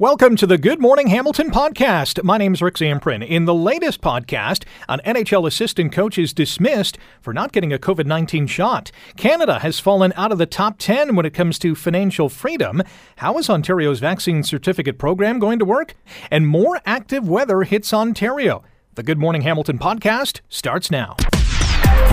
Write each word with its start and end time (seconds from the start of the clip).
Welcome 0.00 0.34
to 0.36 0.46
the 0.46 0.56
Good 0.56 0.80
Morning 0.80 1.08
Hamilton 1.08 1.50
podcast. 1.50 2.24
My 2.24 2.38
name 2.38 2.54
is 2.54 2.62
Rick 2.62 2.76
Zamperin. 2.76 3.22
In 3.22 3.44
the 3.44 3.52
latest 3.52 4.00
podcast, 4.00 4.64
an 4.88 4.98
NHL 5.04 5.46
assistant 5.46 5.92
coach 5.92 6.16
is 6.16 6.32
dismissed 6.32 6.96
for 7.20 7.34
not 7.34 7.52
getting 7.52 7.70
a 7.70 7.78
COVID 7.78 8.06
19 8.06 8.46
shot. 8.46 8.90
Canada 9.18 9.58
has 9.58 9.78
fallen 9.78 10.14
out 10.16 10.32
of 10.32 10.38
the 10.38 10.46
top 10.46 10.78
10 10.78 11.16
when 11.16 11.26
it 11.26 11.34
comes 11.34 11.58
to 11.58 11.74
financial 11.74 12.30
freedom. 12.30 12.82
How 13.16 13.36
is 13.36 13.50
Ontario's 13.50 14.00
vaccine 14.00 14.42
certificate 14.42 14.96
program 14.96 15.38
going 15.38 15.58
to 15.58 15.66
work? 15.66 15.94
And 16.30 16.48
more 16.48 16.80
active 16.86 17.28
weather 17.28 17.64
hits 17.64 17.92
Ontario. 17.92 18.64
The 18.94 19.02
Good 19.02 19.18
Morning 19.18 19.42
Hamilton 19.42 19.78
podcast 19.78 20.40
starts 20.48 20.90
now. 20.90 21.14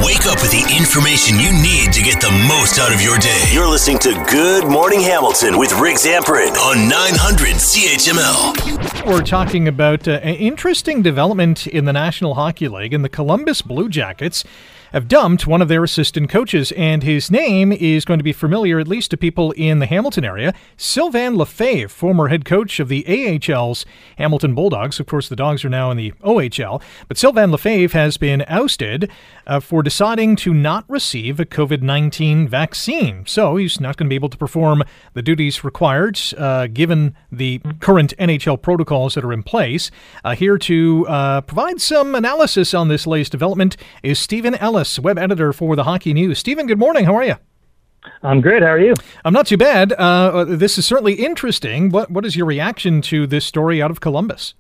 Wake 0.03 0.25
up 0.27 0.41
with 0.41 0.51
the 0.51 0.63
information 0.77 1.39
you 1.39 1.51
need 1.51 1.91
to 1.93 2.01
get 2.01 2.21
the 2.21 2.31
most 2.47 2.79
out 2.79 2.93
of 2.93 3.01
your 3.01 3.17
day. 3.17 3.43
You're 3.51 3.67
listening 3.67 3.99
to 3.99 4.13
Good 4.29 4.67
Morning 4.67 5.01
Hamilton 5.01 5.57
with 5.57 5.73
Rick 5.79 5.95
Zamperin 5.97 6.55
on 6.57 6.87
900 6.87 7.55
CHML. 7.55 9.05
We're 9.05 9.23
talking 9.23 9.67
about 9.67 10.07
uh, 10.07 10.19
an 10.23 10.35
interesting 10.35 11.01
development 11.01 11.65
in 11.67 11.85
the 11.85 11.93
National 11.93 12.35
Hockey 12.35 12.67
League, 12.67 12.93
and 12.93 13.03
the 13.03 13.09
Columbus 13.09 13.61
Blue 13.61 13.89
Jackets 13.89 14.43
have 14.93 15.07
dumped 15.07 15.47
one 15.47 15.61
of 15.61 15.67
their 15.67 15.83
assistant 15.83 16.29
coaches, 16.29 16.71
and 16.73 17.03
his 17.03 17.29
name 17.29 17.71
is 17.71 18.05
going 18.05 18.19
to 18.19 18.23
be 18.23 18.33
familiar 18.33 18.79
at 18.79 18.87
least 18.87 19.11
to 19.11 19.17
people 19.17 19.51
in 19.53 19.79
the 19.79 19.85
Hamilton 19.85 20.25
area. 20.25 20.53
Sylvain 20.75 21.35
Lefebvre, 21.35 21.89
former 21.89 22.27
head 22.27 22.45
coach 22.45 22.79
of 22.79 22.87
the 22.87 23.03
AHL's 23.07 23.85
Hamilton 24.17 24.55
Bulldogs. 24.55 24.99
Of 24.99 25.05
course, 25.05 25.29
the 25.29 25.35
Dogs 25.35 25.65
are 25.65 25.69
now 25.69 25.91
in 25.91 25.97
the 25.97 26.11
OHL, 26.23 26.81
but 27.07 27.17
Sylvain 27.17 27.51
Lefebvre 27.51 27.97
has 27.97 28.17
been 28.17 28.43
ousted 28.47 29.11
uh, 29.45 29.59
for 29.59 29.83
deciding 29.83 30.35
to 30.37 30.53
not 30.53 30.85
receive 30.87 31.39
a 31.39 31.45
COVID 31.45 31.81
19 31.81 32.47
vaccine. 32.47 33.25
So 33.25 33.57
he's 33.57 33.79
not 33.79 33.97
going 33.97 34.07
to 34.07 34.09
be 34.09 34.15
able 34.15 34.29
to 34.29 34.37
perform 34.37 34.83
the 35.13 35.21
duties 35.21 35.63
required 35.63 36.19
uh, 36.37 36.67
given 36.67 37.15
the 37.31 37.59
current 37.79 38.13
NHL 38.17 38.61
protocols 38.61 39.15
that 39.15 39.23
are 39.23 39.33
in 39.33 39.43
place. 39.43 39.91
Uh, 40.23 40.35
here 40.35 40.57
to 40.57 41.05
uh, 41.07 41.41
provide 41.41 41.81
some 41.81 42.15
analysis 42.15 42.73
on 42.73 42.87
this 42.87 43.05
latest 43.05 43.31
development 43.31 43.77
is 44.03 44.19
Stephen 44.19 44.55
Ellis 44.55 44.76
Ellis, 44.77 44.99
web 44.99 45.17
editor 45.17 45.53
for 45.53 45.75
the 45.75 45.85
Hockey 45.85 46.13
News. 46.13 46.37
Stephen, 46.37 46.67
good 46.67 46.77
morning. 46.77 47.05
How 47.05 47.15
are 47.15 47.23
you? 47.23 47.33
I'm 48.21 48.41
great. 48.41 48.61
How 48.61 48.69
are 48.69 48.79
you? 48.79 48.93
I'm 49.25 49.33
not 49.33 49.47
too 49.47 49.57
bad. 49.57 49.91
Uh, 49.91 50.45
this 50.47 50.77
is 50.77 50.85
certainly 50.85 51.13
interesting. 51.13 51.89
What 51.89 52.11
What 52.11 52.27
is 52.27 52.35
your 52.35 52.45
reaction 52.45 53.01
to 53.01 53.25
this 53.25 53.43
story 53.43 53.81
out 53.81 53.89
of 53.89 54.01
Columbus? 54.01 54.53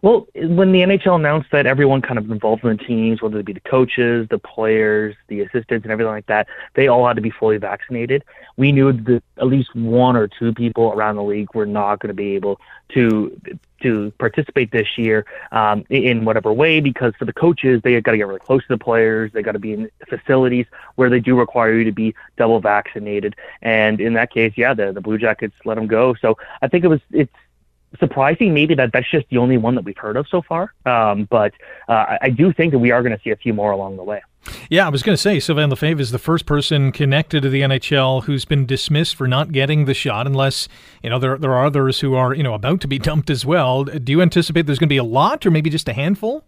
Well, 0.00 0.28
when 0.36 0.70
the 0.70 0.82
NHL 0.82 1.16
announced 1.16 1.50
that 1.50 1.66
everyone 1.66 2.02
kind 2.02 2.18
of 2.18 2.30
involved 2.30 2.62
in 2.62 2.76
the 2.76 2.84
teams, 2.84 3.20
whether 3.20 3.40
it 3.40 3.46
be 3.46 3.52
the 3.52 3.58
coaches, 3.60 4.28
the 4.30 4.38
players, 4.38 5.16
the 5.26 5.40
assistants, 5.40 5.82
and 5.84 5.90
everything 5.90 6.12
like 6.12 6.26
that, 6.26 6.46
they 6.74 6.86
all 6.86 7.04
had 7.04 7.16
to 7.16 7.22
be 7.22 7.30
fully 7.30 7.56
vaccinated. 7.56 8.22
We 8.56 8.70
knew 8.70 8.92
that 8.92 9.24
at 9.38 9.48
least 9.48 9.74
one 9.74 10.14
or 10.14 10.28
two 10.28 10.54
people 10.54 10.92
around 10.92 11.16
the 11.16 11.24
league 11.24 11.52
were 11.52 11.66
not 11.66 11.98
going 11.98 12.08
to 12.10 12.14
be 12.14 12.36
able 12.36 12.60
to 12.90 13.36
to 13.86 14.10
participate 14.18 14.70
this 14.70 14.88
year 14.96 15.24
um, 15.52 15.84
in 15.90 16.24
whatever 16.24 16.52
way 16.52 16.80
because 16.80 17.12
for 17.18 17.24
the 17.24 17.32
coaches 17.32 17.80
they 17.82 18.00
got 18.00 18.12
to 18.12 18.16
get 18.16 18.26
really 18.26 18.40
close 18.40 18.62
to 18.62 18.68
the 18.68 18.78
players 18.78 19.30
they 19.32 19.42
got 19.42 19.52
to 19.52 19.58
be 19.58 19.72
in 19.72 19.90
facilities 20.08 20.66
where 20.96 21.10
they 21.10 21.20
do 21.20 21.38
require 21.38 21.74
you 21.74 21.84
to 21.84 21.92
be 21.92 22.14
double 22.36 22.60
vaccinated 22.60 23.34
and 23.62 24.00
in 24.00 24.12
that 24.14 24.30
case 24.30 24.52
yeah 24.56 24.72
the, 24.74 24.92
the 24.92 25.00
blue 25.00 25.18
jackets 25.18 25.54
let 25.64 25.74
them 25.74 25.86
go 25.86 26.14
so 26.14 26.36
i 26.62 26.68
think 26.68 26.84
it 26.84 26.88
was 26.88 27.00
it's 27.12 27.32
surprising 27.98 28.52
maybe 28.52 28.74
that 28.74 28.92
that's 28.92 29.10
just 29.10 29.28
the 29.30 29.38
only 29.38 29.56
one 29.56 29.74
that 29.74 29.84
we've 29.84 29.96
heard 29.96 30.16
of 30.16 30.26
so 30.28 30.42
far. 30.42 30.72
Um, 30.84 31.26
but 31.30 31.52
uh, 31.88 32.16
I 32.20 32.30
do 32.30 32.52
think 32.52 32.72
that 32.72 32.78
we 32.78 32.90
are 32.90 33.02
going 33.02 33.16
to 33.16 33.22
see 33.22 33.30
a 33.30 33.36
few 33.36 33.54
more 33.54 33.70
along 33.70 33.96
the 33.96 34.04
way. 34.04 34.22
Yeah, 34.68 34.86
I 34.86 34.90
was 34.90 35.02
going 35.02 35.14
to 35.14 35.20
say 35.20 35.40
Sylvain 35.40 35.70
Lefebvre 35.70 36.00
is 36.00 36.10
the 36.10 36.18
first 36.18 36.46
person 36.46 36.92
connected 36.92 37.42
to 37.42 37.48
the 37.48 37.62
NHL 37.62 38.24
who's 38.24 38.44
been 38.44 38.66
dismissed 38.66 39.16
for 39.16 39.28
not 39.28 39.52
getting 39.52 39.84
the 39.84 39.94
shot, 39.94 40.26
unless 40.26 40.68
you 41.02 41.10
know 41.10 41.18
there 41.18 41.38
there 41.38 41.52
are 41.52 41.64
others 41.66 42.00
who 42.00 42.14
are 42.14 42.34
you 42.34 42.42
know 42.42 42.54
about 42.54 42.80
to 42.82 42.88
be 42.88 42.98
dumped 42.98 43.30
as 43.30 43.44
well. 43.44 43.84
Do 43.84 44.12
you 44.12 44.22
anticipate 44.22 44.66
there's 44.66 44.78
going 44.78 44.88
to 44.88 44.92
be 44.92 44.96
a 44.98 45.04
lot, 45.04 45.46
or 45.46 45.50
maybe 45.50 45.70
just 45.70 45.88
a 45.88 45.92
handful? 45.92 46.44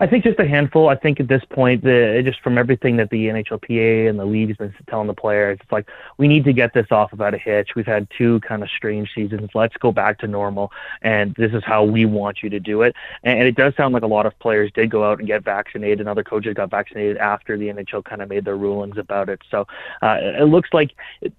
I 0.00 0.06
think 0.06 0.24
just 0.24 0.38
a 0.38 0.46
handful. 0.46 0.88
I 0.88 0.94
think 0.94 1.18
at 1.18 1.28
this 1.28 1.42
point, 1.50 1.82
the, 1.82 2.22
just 2.24 2.40
from 2.40 2.56
everything 2.56 2.96
that 2.98 3.10
the 3.10 3.26
NHLPA 3.26 4.08
and 4.08 4.18
the 4.18 4.24
league 4.24 4.48
has 4.48 4.56
been 4.56 4.74
telling 4.88 5.08
the 5.08 5.14
players, 5.14 5.58
it's 5.60 5.72
like 5.72 5.88
we 6.18 6.28
need 6.28 6.44
to 6.44 6.52
get 6.52 6.72
this 6.72 6.86
off 6.90 7.10
without 7.10 7.34
a 7.34 7.38
hitch. 7.38 7.70
We've 7.74 7.86
had 7.86 8.08
two 8.16 8.40
kind 8.40 8.62
of 8.62 8.70
strange 8.70 9.12
seasons. 9.14 9.50
Let's 9.54 9.76
go 9.76 9.90
back 9.90 10.18
to 10.20 10.26
normal, 10.26 10.70
and 11.02 11.34
this 11.34 11.52
is 11.52 11.64
how 11.64 11.84
we 11.84 12.04
want 12.04 12.42
you 12.42 12.50
to 12.50 12.60
do 12.60 12.82
it. 12.82 12.94
And, 13.24 13.38
and 13.40 13.48
it 13.48 13.56
does 13.56 13.74
sound 13.76 13.94
like 13.94 14.04
a 14.04 14.08
lot 14.08 14.26
of 14.26 14.38
players 14.38 14.70
did 14.72 14.90
go 14.90 15.04
out 15.04 15.18
and 15.18 15.26
get 15.26 15.44
vaccinated, 15.44 16.00
and 16.00 16.08
other 16.08 16.24
coaches 16.24 16.54
got 16.54 16.70
vaccinated 16.70 17.16
after 17.16 17.56
the 17.56 17.68
NHL 17.68 18.04
kind 18.04 18.22
of 18.22 18.28
made 18.28 18.44
their 18.44 18.56
rulings 18.56 18.98
about 18.98 19.28
it. 19.28 19.40
So 19.50 19.66
uh, 20.02 20.18
it 20.20 20.48
looks 20.48 20.70
like. 20.72 20.92
It, 21.20 21.32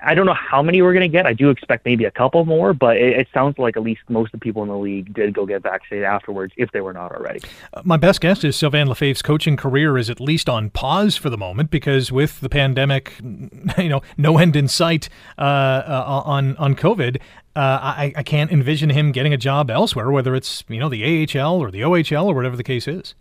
I 0.00 0.14
don't 0.14 0.26
know 0.26 0.34
how 0.34 0.62
many 0.62 0.82
we're 0.82 0.92
going 0.92 1.08
to 1.08 1.16
get. 1.16 1.26
I 1.26 1.32
do 1.32 1.50
expect 1.50 1.84
maybe 1.84 2.04
a 2.04 2.10
couple 2.10 2.44
more, 2.44 2.72
but 2.72 2.96
it, 2.96 3.18
it, 3.18 3.28
sounds 3.32 3.58
like 3.58 3.76
at 3.76 3.82
least 3.82 4.00
most 4.08 4.34
of 4.34 4.40
the 4.40 4.44
people 4.44 4.62
in 4.62 4.68
the 4.68 4.76
league 4.76 5.14
did 5.14 5.34
go 5.34 5.46
get 5.46 5.62
vaccinated 5.62 6.04
afterwards 6.04 6.52
if 6.56 6.72
they 6.72 6.80
were 6.80 6.92
not 6.92 7.12
already. 7.12 7.40
Uh, 7.74 7.82
my 7.84 7.96
best 7.96 8.20
guess 8.20 8.42
is 8.42 8.56
Sylvain 8.56 8.88
Lefebvre's 8.88 9.22
coaching 9.22 9.56
career 9.56 9.96
is 9.96 10.10
at 10.10 10.20
least 10.20 10.48
on 10.48 10.70
pause 10.70 11.16
for 11.16 11.30
the 11.30 11.38
moment 11.38 11.70
because 11.70 12.10
with 12.10 12.40
the 12.40 12.48
pandemic, 12.48 13.14
you 13.78 13.88
know, 13.88 14.02
no 14.16 14.38
end 14.38 14.56
in 14.56 14.68
sight 14.68 15.08
uh, 15.38 15.42
uh, 15.42 16.22
on 16.24 16.56
on 16.56 16.74
COVID. 16.74 17.20
Uh, 17.56 17.78
I, 17.82 18.12
I 18.16 18.22
can't 18.22 18.52
envision 18.52 18.90
him 18.90 19.10
getting 19.10 19.34
a 19.34 19.36
job 19.36 19.70
elsewhere, 19.70 20.10
whether 20.10 20.34
it's 20.36 20.64
you 20.68 20.78
know 20.78 20.88
the 20.88 21.02
AHL 21.04 21.58
or 21.58 21.70
the 21.70 21.80
OHL 21.80 22.26
or 22.26 22.34
whatever 22.34 22.56
the 22.56 22.62
case 22.62 22.86
is 22.86 23.14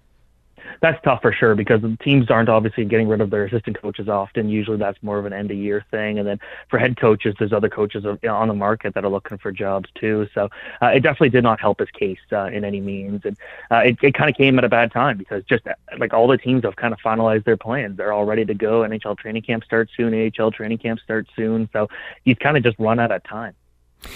that's 0.81 1.02
tough 1.03 1.22
for 1.22 1.31
sure 1.31 1.56
because 1.56 1.81
the 1.81 1.97
teams 2.03 2.30
aren't 2.30 2.50
obviously 2.50 2.85
getting 2.85 3.07
rid 3.07 3.22
of 3.22 3.30
their 3.30 3.46
assistant 3.46 3.81
coaches 3.81 4.07
often. 4.07 4.50
Usually 4.50 4.78
that's 4.78 5.02
more 5.02 5.19
of 5.19 5.25
an 5.25 5.34
end 5.34 5.52
of 5.52 5.57
year 5.57 5.85
thing. 5.91 6.19
And 6.19 6.28
then 6.28 6.40
for 6.69 6.78
head 6.78 6.97
coaches, 6.97 7.35
there's 7.40 7.53
other 7.53 7.69
coaches 7.69 8.06
on 8.06 8.47
the 8.47 8.53
market 8.53 8.94
that 8.94 9.03
are 9.03 9.09
looking 9.09 9.38
for 9.38 9.52
jobs 9.52 9.90
too. 9.96 10.28
So 10.34 10.50
uh, 10.81 10.88
it 10.88 11.02
definitely 11.02 11.30
did 11.30 11.44
not 11.44 11.59
help 11.59 11.80
his 11.80 11.90
case 11.91 12.19
uh, 12.31 12.46
in 12.46 12.63
any 12.63 12.81
means. 12.81 13.22
And 13.25 13.38
uh, 13.72 13.78
it, 13.85 13.97
it 14.02 14.13
kind 14.13 14.30
of 14.30 14.35
came 14.35 14.57
at 14.57 14.63
a 14.63 14.69
bad 14.69 14.91
time 14.91 15.18
because 15.18 15.44
just 15.46 15.66
like 15.97 16.13
all 16.13 16.28
the 16.28 16.38
teams 16.38 16.63
have 16.63 16.75
kind 16.75 16.94
of 16.94 17.00
finalized 17.00 17.46
their 17.46 17.57
plans. 17.57 17.97
They're 17.97 18.13
all 18.13 18.25
ready 18.25 18.46
to 18.46 18.53
go. 18.53 18.81
NHL 18.81 19.18
training 19.18 19.44
camp 19.44 19.63
starts 19.63 19.91
soon. 19.96 20.31
AHL 20.40 20.51
training 20.51 20.78
camp 20.78 21.00
starts 21.00 21.30
soon. 21.36 21.69
So 21.74 21.88
he's 22.24 22.38
kind 22.38 22.57
of 22.57 22.63
just 22.63 22.78
run 22.80 23.00
out 23.00 23.12
of 23.12 23.24
time. 23.24 23.53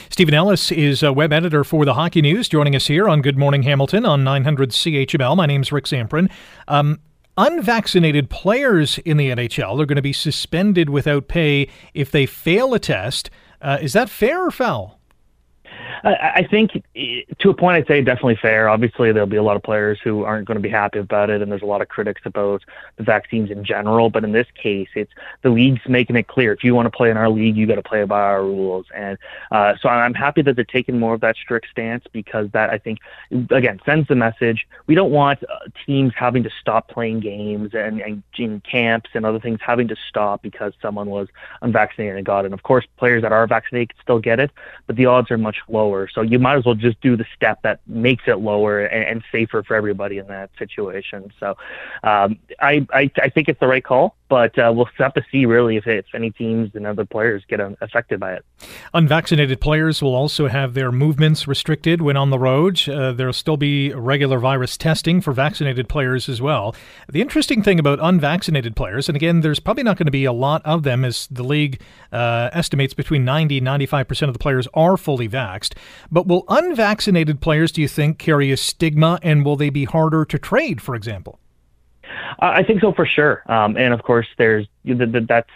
Stephen 0.10 0.34
Ellis 0.34 0.72
is 0.72 1.04
a 1.04 1.12
web 1.12 1.34
editor 1.34 1.64
for 1.64 1.86
the 1.86 1.94
Hockey 1.94 2.22
News, 2.22 2.48
joining 2.48 2.76
us 2.76 2.88
here 2.88 3.10
on 3.10 3.22
Good 3.22 3.38
Morning 3.38 3.64
Hamilton 3.64 4.06
on 4.06 4.24
900 4.24 4.72
CHML. 4.72 5.36
My 5.36 5.46
name's 5.46 5.72
Rick 5.72 5.86
Zamperin. 5.86 6.30
Um, 6.68 7.00
unvaccinated 7.38 8.30
players 8.30 9.00
in 9.00 9.18
the 9.18 9.30
NHL 9.30 9.82
are 9.82 9.86
going 9.86 9.96
to 9.96 10.02
be 10.02 10.14
suspended 10.14 10.90
without 10.90 11.28
pay 11.28 11.68
if 11.94 12.12
they 12.12 12.26
fail 12.26 12.74
a 12.74 12.80
test. 12.80 13.30
Uh, 13.62 13.78
is 13.82 13.94
that 13.94 14.10
fair 14.10 14.46
or 14.46 14.52
foul? 14.52 15.00
I 16.04 16.46
think 16.50 16.84
to 17.40 17.50
a 17.50 17.54
point, 17.54 17.78
I'd 17.78 17.88
say 17.88 18.02
definitely 18.02 18.36
fair. 18.36 18.68
Obviously, 18.68 19.12
there'll 19.12 19.28
be 19.28 19.38
a 19.38 19.44
lot 19.44 19.56
of 19.56 19.64
players 19.64 20.00
who 20.04 20.24
aren't 20.24 20.46
going 20.48 20.58
to 20.58 20.62
be 20.62 20.70
happy 20.70 21.00
about 21.00 21.30
it, 21.30 21.42
and 21.42 21.52
there's 21.52 21.62
a 21.62 21.68
lot 21.68 21.82
of 21.82 21.88
critics 21.88 22.22
about 22.26 22.62
the 22.98 23.04
vaccines 23.04 23.50
in 23.50 23.64
general. 23.64 24.10
But 24.10 24.24
in 24.26 24.34
this 24.34 24.48
case, 24.62 24.90
it's 24.96 25.12
the 25.44 25.50
league's 25.50 25.82
making 25.88 26.18
it 26.18 26.28
clear: 26.28 26.52
if 26.52 26.64
you 26.64 26.76
want 26.76 26.88
to 26.88 26.90
play 26.92 27.10
in 27.10 27.16
our 27.16 27.30
league, 27.30 27.56
you 27.56 27.66
got 27.66 27.76
to 27.76 27.84
play 27.84 28.04
by 28.04 28.20
our 28.20 28.44
rules. 28.44 28.86
And 28.94 29.18
uh, 29.52 29.76
so 29.82 29.88
I'm 29.88 30.14
happy 30.14 30.42
that 30.42 30.56
they're 30.56 30.66
taking 30.66 31.00
more 31.00 31.14
of 31.14 31.22
that 31.22 31.38
strict 31.38 31.68
stance 31.72 32.06
because 32.12 32.50
that 32.52 32.70
I 32.70 32.78
think 32.78 33.00
again 33.50 33.80
sends 33.86 34.08
the 34.10 34.16
message: 34.16 34.68
we 34.88 34.96
don't 34.96 35.12
want 35.12 35.44
uh, 35.44 35.70
teams 35.86 36.14
having 36.18 36.44
to 36.44 36.50
stop 36.60 36.90
playing 36.90 37.22
games 37.22 37.74
and, 37.74 38.02
and 38.02 38.24
in 38.38 38.62
camps 38.62 39.12
and 39.14 39.26
other 39.26 39.40
things 39.40 39.60
having 39.62 39.88
to 39.88 39.96
stop 40.10 40.42
because 40.42 40.74
someone 40.82 41.10
was 41.10 41.30
unvaccinated 41.62 42.18
and 42.18 42.26
got 42.26 42.40
it. 42.40 42.46
And 42.46 42.54
of 42.54 42.64
course, 42.64 42.86
players 42.98 43.22
that 43.22 43.32
are 43.32 43.48
vaccinated 43.48 43.90
can 43.90 44.02
still 44.02 44.20
get 44.20 44.40
it, 44.40 44.52
but 44.86 44.96
the 44.98 45.06
odds 45.06 45.32
are 45.32 45.38
much 45.38 45.53
lower 45.68 45.94
lower. 45.94 46.08
So 46.14 46.22
you 46.22 46.40
might 46.40 46.58
as 46.58 46.66
well 46.66 46.76
just 46.76 47.00
do 47.02 47.16
the 47.16 47.26
step 47.36 47.62
that 47.64 47.80
makes 47.88 48.24
it 48.28 48.40
lower 48.40 48.86
and, 48.86 49.06
and 49.06 49.24
safer 49.32 49.64
for 49.64 49.76
everybody 49.76 50.18
in 50.18 50.28
that 50.28 50.50
situation. 50.58 51.32
So 51.40 51.58
um, 52.04 52.40
I, 52.60 52.86
I, 52.94 53.12
I 53.18 53.30
think 53.30 53.50
it's 53.50 53.60
the 53.60 53.68
right 53.68 53.84
call 53.84 54.16
but 54.34 54.58
uh, 54.58 54.74
we'll 54.76 54.90
have 54.98 55.14
to 55.14 55.24
see 55.32 55.46
really 55.46 55.78
if, 55.78 55.86
if 55.86 56.06
any 56.16 56.32
teams 56.32 56.72
and 56.74 56.88
other 56.88 57.06
players 57.06 57.44
get 57.48 57.60
affected 57.82 58.20
by 58.20 58.34
it. 58.34 58.44
Unvaccinated 58.92 59.62
players 59.62 60.02
will 60.02 60.16
also 60.16 60.48
have 60.48 60.74
their 60.74 60.92
movements 60.92 61.48
restricted 61.48 62.02
when 62.02 62.18
on 62.18 62.32
the 62.32 62.40
road. 62.40 62.82
Uh, 62.90 63.12
there'll 63.12 63.32
still 63.32 63.58
be 63.58 63.94
regular 63.94 64.40
virus 64.40 64.76
testing 64.76 65.22
for 65.22 65.34
vaccinated 65.34 65.88
players 65.88 66.28
as 66.28 66.42
well. 66.42 66.76
The 67.08 67.22
interesting 67.22 67.62
thing 67.62 67.78
about 67.78 68.00
unvaccinated 68.02 68.76
players, 68.76 69.08
and 69.08 69.16
again, 69.16 69.42
there's 69.42 69.60
probably 69.60 69.84
not 69.84 69.98
going 69.98 70.08
to 70.08 70.12
be 70.12 70.26
a 70.26 70.34
lot 70.34 70.64
of 70.66 70.82
them 70.82 71.06
as 71.06 71.28
the 71.30 71.44
league 71.44 71.80
uh, 72.12 72.50
estimates 72.54 72.96
between 72.96 73.24
90 73.24 73.60
and 73.60 73.68
95% 73.68 74.30
of 74.30 74.34
the 74.34 74.40
players 74.40 74.68
are 74.74 74.98
fully 74.98 75.30
vaxed. 75.30 75.78
But 76.12 76.26
will 76.26 76.44
unvaccinated 76.50 77.40
players, 77.40 77.72
do 77.72 77.84
you 77.84 77.88
think, 77.88 78.18
carry 78.18 78.52
a 78.52 78.58
stigma 78.58 79.20
and 79.22 79.46
will 79.46 79.58
they 79.58 79.70
be 79.70 79.86
harder 79.86 80.26
to 80.26 80.40
trade, 80.40 80.82
for 80.82 80.96
example? 80.96 81.40
I 82.40 82.64
think 82.64 82.82
so 82.82 82.94
for 82.94 83.06
sure. 83.06 83.44
Um, 83.52 83.78
and 83.78 83.94
of 83.94 84.04
course, 84.04 84.28
there's 84.38 84.68
that's 84.86 85.50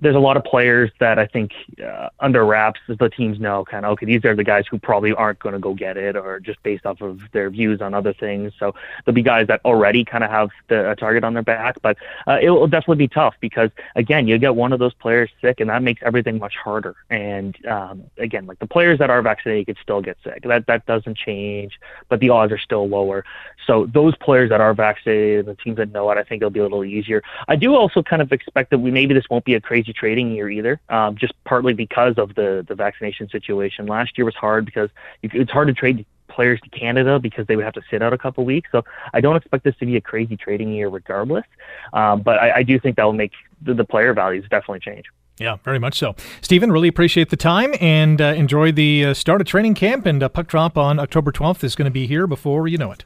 there's 0.00 0.16
a 0.16 0.20
lot 0.20 0.36
of 0.36 0.44
players 0.44 0.90
that 1.00 1.18
I 1.18 1.26
think 1.26 1.52
uh, 1.84 2.08
under 2.20 2.44
wraps 2.44 2.80
the 2.88 3.08
teams 3.08 3.38
know 3.40 3.64
kind 3.64 3.84
of 3.84 3.92
okay 3.92 4.06
these 4.06 4.24
are 4.24 4.34
the 4.34 4.44
guys 4.44 4.64
who 4.70 4.78
probably 4.78 5.12
aren't 5.12 5.38
going 5.38 5.52
to 5.52 5.58
go 5.58 5.74
get 5.74 5.96
it 5.96 6.16
or 6.16 6.40
just 6.40 6.62
based 6.62 6.86
off 6.86 7.00
of 7.00 7.20
their 7.32 7.50
views 7.50 7.80
on 7.80 7.94
other 7.94 8.12
things. 8.12 8.52
So 8.58 8.74
there'll 9.04 9.14
be 9.14 9.22
guys 9.22 9.46
that 9.48 9.60
already 9.64 10.04
kind 10.04 10.24
of 10.24 10.30
have 10.30 10.50
the 10.68 10.90
a 10.90 10.96
target 10.96 11.24
on 11.24 11.34
their 11.34 11.42
back, 11.42 11.76
but 11.82 11.96
uh, 12.26 12.38
it 12.40 12.50
will 12.50 12.66
definitely 12.66 12.96
be 12.96 13.08
tough 13.08 13.34
because 13.40 13.70
again 13.96 14.28
you 14.28 14.38
get 14.38 14.54
one 14.54 14.72
of 14.72 14.78
those 14.78 14.94
players 14.94 15.30
sick 15.40 15.60
and 15.60 15.70
that 15.70 15.82
makes 15.82 16.02
everything 16.04 16.38
much 16.38 16.56
harder. 16.56 16.96
And 17.10 17.54
um, 17.66 18.04
again, 18.18 18.46
like 18.46 18.58
the 18.58 18.66
players 18.66 18.98
that 18.98 19.10
are 19.10 19.22
vaccinated 19.22 19.66
could 19.66 19.78
still 19.82 20.00
get 20.00 20.16
sick. 20.22 20.42
That 20.44 20.66
that 20.66 20.86
doesn't 20.86 21.16
change, 21.16 21.78
but 22.08 22.20
the 22.20 22.30
odds 22.30 22.52
are 22.52 22.58
still 22.58 22.88
lower. 22.88 23.24
So 23.66 23.86
those 23.86 24.14
players 24.16 24.50
that 24.50 24.60
are 24.60 24.74
vaccinated, 24.74 25.46
and 25.46 25.48
the 25.48 25.62
teams 25.62 25.76
that 25.76 25.90
know 25.90 26.10
it, 26.10 26.18
I 26.18 26.22
think 26.22 26.42
it'll 26.42 26.50
be 26.50 26.60
a 26.60 26.64
little 26.64 26.84
easier. 26.84 27.22
I 27.48 27.56
do 27.56 27.74
also 27.74 28.02
kind 28.02 28.20
of 28.20 28.32
expect 28.32 28.70
that 28.70 28.78
we 28.78 28.90
maybe 28.90 29.14
this 29.14 29.28
won't 29.30 29.44
be 29.44 29.54
a 29.54 29.60
crazy 29.60 29.73
trading 29.82 30.30
year 30.32 30.48
either, 30.48 30.80
um, 30.88 31.16
just 31.16 31.32
partly 31.44 31.74
because 31.74 32.18
of 32.18 32.34
the 32.34 32.64
the 32.66 32.74
vaccination 32.74 33.28
situation. 33.28 33.86
Last 33.86 34.16
year 34.16 34.24
was 34.24 34.34
hard 34.34 34.64
because 34.64 34.90
it's 35.22 35.50
hard 35.50 35.68
to 35.68 35.74
trade 35.74 36.06
players 36.28 36.60
to 36.60 36.70
Canada 36.70 37.18
because 37.18 37.46
they 37.46 37.56
would 37.56 37.64
have 37.64 37.74
to 37.74 37.82
sit 37.90 38.02
out 38.02 38.12
a 38.12 38.18
couple 38.18 38.44
weeks. 38.44 38.68
So 38.72 38.84
I 39.12 39.20
don't 39.20 39.36
expect 39.36 39.64
this 39.64 39.76
to 39.76 39.86
be 39.86 39.96
a 39.96 40.00
crazy 40.00 40.36
trading 40.36 40.72
year 40.72 40.88
regardless. 40.88 41.44
Um, 41.92 42.22
but 42.22 42.38
I, 42.38 42.56
I, 42.56 42.62
do 42.62 42.78
think 42.78 42.96
that 42.96 43.04
will 43.04 43.12
make 43.12 43.32
the, 43.62 43.74
the, 43.74 43.84
player 43.84 44.12
values 44.14 44.44
definitely 44.50 44.80
change. 44.80 45.04
Yeah, 45.38 45.56
very 45.64 45.78
much 45.78 45.98
so. 45.98 46.16
Stephen, 46.40 46.72
really 46.72 46.88
appreciate 46.88 47.30
the 47.30 47.36
time 47.36 47.74
and 47.80 48.20
uh, 48.20 48.26
enjoy 48.26 48.72
the 48.72 49.06
uh, 49.06 49.14
start 49.14 49.40
of 49.40 49.46
training 49.46 49.74
camp. 49.74 50.06
And 50.06 50.20
puck 50.32 50.46
drop 50.46 50.76
on 50.78 50.98
October 50.98 51.32
12th 51.32 51.62
is 51.64 51.74
going 51.74 51.86
to 51.86 51.92
be 51.92 52.06
here 52.06 52.26
before 52.26 52.66
you 52.68 52.78
know 52.78 52.90
it. 52.90 53.04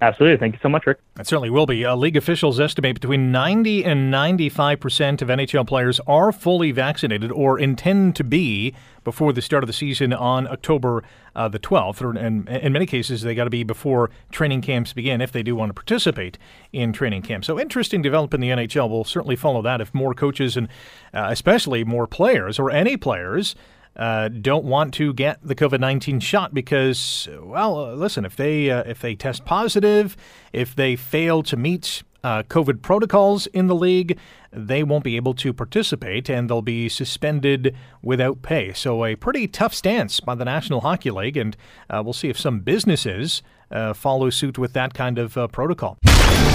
Absolutely. 0.00 0.36
Thank 0.36 0.54
you 0.54 0.60
so 0.62 0.68
much, 0.68 0.86
Rick. 0.86 1.00
It 1.18 1.26
certainly 1.26 1.50
will 1.50 1.66
be. 1.66 1.84
Uh, 1.84 1.96
league 1.96 2.16
officials 2.16 2.60
estimate 2.60 3.00
between 3.00 3.32
90 3.32 3.84
and 3.84 4.10
95 4.12 4.78
percent 4.78 5.22
of 5.22 5.28
NHL 5.28 5.66
players 5.66 5.98
are 6.06 6.30
fully 6.30 6.70
vaccinated 6.70 7.32
or 7.32 7.58
intend 7.58 8.14
to 8.16 8.24
be 8.24 8.74
before 9.02 9.32
the 9.32 9.42
start 9.42 9.64
of 9.64 9.66
the 9.66 9.72
season 9.72 10.12
on 10.12 10.46
October 10.46 11.02
uh, 11.34 11.48
the 11.48 11.58
12th. 11.58 12.00
Or, 12.02 12.16
and 12.16 12.48
in 12.48 12.72
many 12.72 12.86
cases, 12.86 13.22
they 13.22 13.34
got 13.34 13.44
to 13.44 13.50
be 13.50 13.64
before 13.64 14.10
training 14.30 14.60
camps 14.60 14.92
begin 14.92 15.20
if 15.20 15.32
they 15.32 15.42
do 15.42 15.56
want 15.56 15.70
to 15.70 15.74
participate 15.74 16.38
in 16.72 16.92
training 16.92 17.22
camp. 17.22 17.44
So 17.44 17.58
interesting 17.58 18.00
development 18.00 18.44
in 18.44 18.56
the 18.56 18.66
NHL. 18.66 18.88
We'll 18.88 19.04
certainly 19.04 19.36
follow 19.36 19.62
that 19.62 19.80
if 19.80 19.92
more 19.92 20.14
coaches 20.14 20.56
and 20.56 20.68
uh, 21.12 21.26
especially 21.30 21.82
more 21.82 22.06
players 22.06 22.58
or 22.60 22.70
any 22.70 22.96
players 22.96 23.56
uh, 23.98 24.28
don't 24.28 24.64
want 24.64 24.94
to 24.94 25.12
get 25.12 25.38
the 25.42 25.54
COVID 25.54 25.80
nineteen 25.80 26.20
shot 26.20 26.54
because, 26.54 27.28
well, 27.42 27.78
uh, 27.78 27.94
listen, 27.94 28.24
if 28.24 28.36
they 28.36 28.70
uh, 28.70 28.84
if 28.86 29.00
they 29.00 29.14
test 29.14 29.44
positive, 29.44 30.16
if 30.52 30.74
they 30.74 30.96
fail 30.96 31.42
to 31.42 31.56
meet 31.56 32.02
uh, 32.22 32.42
COVID 32.44 32.82
protocols 32.82 33.46
in 33.48 33.66
the 33.66 33.74
league, 33.74 34.18
they 34.52 34.82
won't 34.82 35.04
be 35.04 35.16
able 35.16 35.34
to 35.34 35.52
participate 35.52 36.28
and 36.28 36.48
they'll 36.48 36.62
be 36.62 36.88
suspended 36.88 37.76
without 38.02 38.42
pay. 38.42 38.72
So, 38.72 39.04
a 39.04 39.16
pretty 39.16 39.48
tough 39.48 39.74
stance 39.74 40.20
by 40.20 40.34
the 40.34 40.44
National 40.44 40.80
Hockey 40.80 41.10
League, 41.10 41.36
and 41.36 41.56
we'll 41.90 42.12
see 42.12 42.28
if 42.28 42.38
some 42.38 42.60
businesses 42.60 43.42
uh, 43.70 43.92
follow 43.92 44.30
suit 44.30 44.58
with 44.58 44.72
that 44.72 44.94
kind 44.94 45.18
of 45.18 45.36
uh, 45.36 45.46
protocol. 45.48 45.98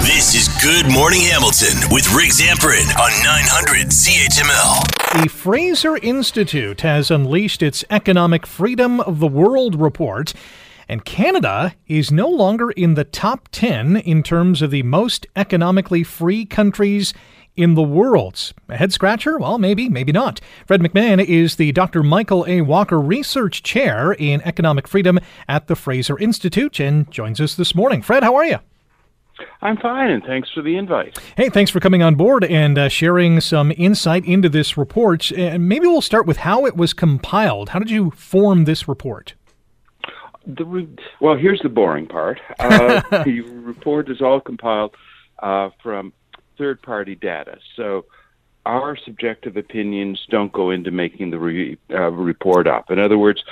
This 0.02 0.34
is 0.34 0.48
Good 0.62 0.92
Morning 0.92 1.22
Hamilton 1.22 1.88
with 1.90 2.12
Rick 2.12 2.30
Zamperin 2.30 2.88
on 2.98 3.10
900 3.24 3.88
CHML. 3.88 5.22
The 5.22 5.28
Fraser 5.28 5.96
Institute 5.98 6.80
has 6.82 7.10
unleashed 7.10 7.62
its 7.62 7.84
Economic 7.90 8.46
Freedom 8.46 9.00
of 9.00 9.20
the 9.20 9.28
World 9.28 9.80
report 9.80 10.34
and 10.88 11.04
Canada 11.04 11.74
is 11.86 12.10
no 12.10 12.28
longer 12.28 12.70
in 12.70 12.94
the 12.94 13.04
top 13.04 13.48
10 13.52 13.96
in 13.96 14.22
terms 14.22 14.62
of 14.62 14.70
the 14.70 14.82
most 14.82 15.26
economically 15.34 16.04
free 16.04 16.44
countries 16.44 17.14
in 17.56 17.74
the 17.74 17.82
world. 17.82 18.52
A 18.68 18.76
head 18.76 18.92
scratcher? 18.92 19.38
Well, 19.38 19.58
maybe, 19.58 19.88
maybe 19.88 20.12
not. 20.12 20.40
Fred 20.66 20.80
McMahon 20.80 21.24
is 21.24 21.56
the 21.56 21.72
Dr. 21.72 22.02
Michael 22.02 22.44
A. 22.48 22.62
Walker 22.62 23.00
Research 23.00 23.62
Chair 23.62 24.12
in 24.12 24.42
Economic 24.42 24.88
Freedom 24.88 25.18
at 25.48 25.66
the 25.66 25.76
Fraser 25.76 26.18
Institute 26.18 26.80
and 26.80 27.10
joins 27.10 27.40
us 27.40 27.54
this 27.54 27.74
morning. 27.74 28.02
Fred, 28.02 28.22
how 28.22 28.34
are 28.34 28.44
you? 28.44 28.58
I'm 29.62 29.76
fine, 29.76 30.10
and 30.10 30.22
thanks 30.22 30.48
for 30.52 30.62
the 30.62 30.76
invite. 30.76 31.18
Hey, 31.36 31.48
thanks 31.48 31.70
for 31.70 31.80
coming 31.80 32.02
on 32.02 32.14
board 32.14 32.44
and 32.44 32.78
uh, 32.78 32.88
sharing 32.88 33.40
some 33.40 33.72
insight 33.76 34.24
into 34.24 34.48
this 34.48 34.76
report. 34.76 35.30
And 35.32 35.68
maybe 35.68 35.86
we'll 35.86 36.02
start 36.02 36.26
with 36.26 36.38
how 36.38 36.66
it 36.66 36.76
was 36.76 36.92
compiled. 36.92 37.70
How 37.70 37.78
did 37.78 37.90
you 37.90 38.10
form 38.12 38.64
this 38.64 38.86
report? 38.86 39.34
The, 40.46 40.86
well, 41.20 41.36
here's 41.36 41.60
the 41.62 41.68
boring 41.68 42.06
part. 42.06 42.40
Uh, 42.58 43.00
the 43.24 43.40
report 43.40 44.10
is 44.10 44.20
all 44.20 44.40
compiled 44.40 44.94
uh, 45.42 45.70
from 45.82 46.12
third 46.56 46.82
party 46.82 47.14
data. 47.14 47.58
So 47.76 48.06
our 48.66 48.96
subjective 48.96 49.56
opinions 49.56 50.26
don't 50.30 50.52
go 50.52 50.70
into 50.70 50.90
making 50.90 51.30
the 51.30 51.38
re, 51.38 51.78
uh, 51.90 52.10
report 52.10 52.66
up. 52.66 52.90
In 52.90 52.98
other 52.98 53.18
words, 53.18 53.42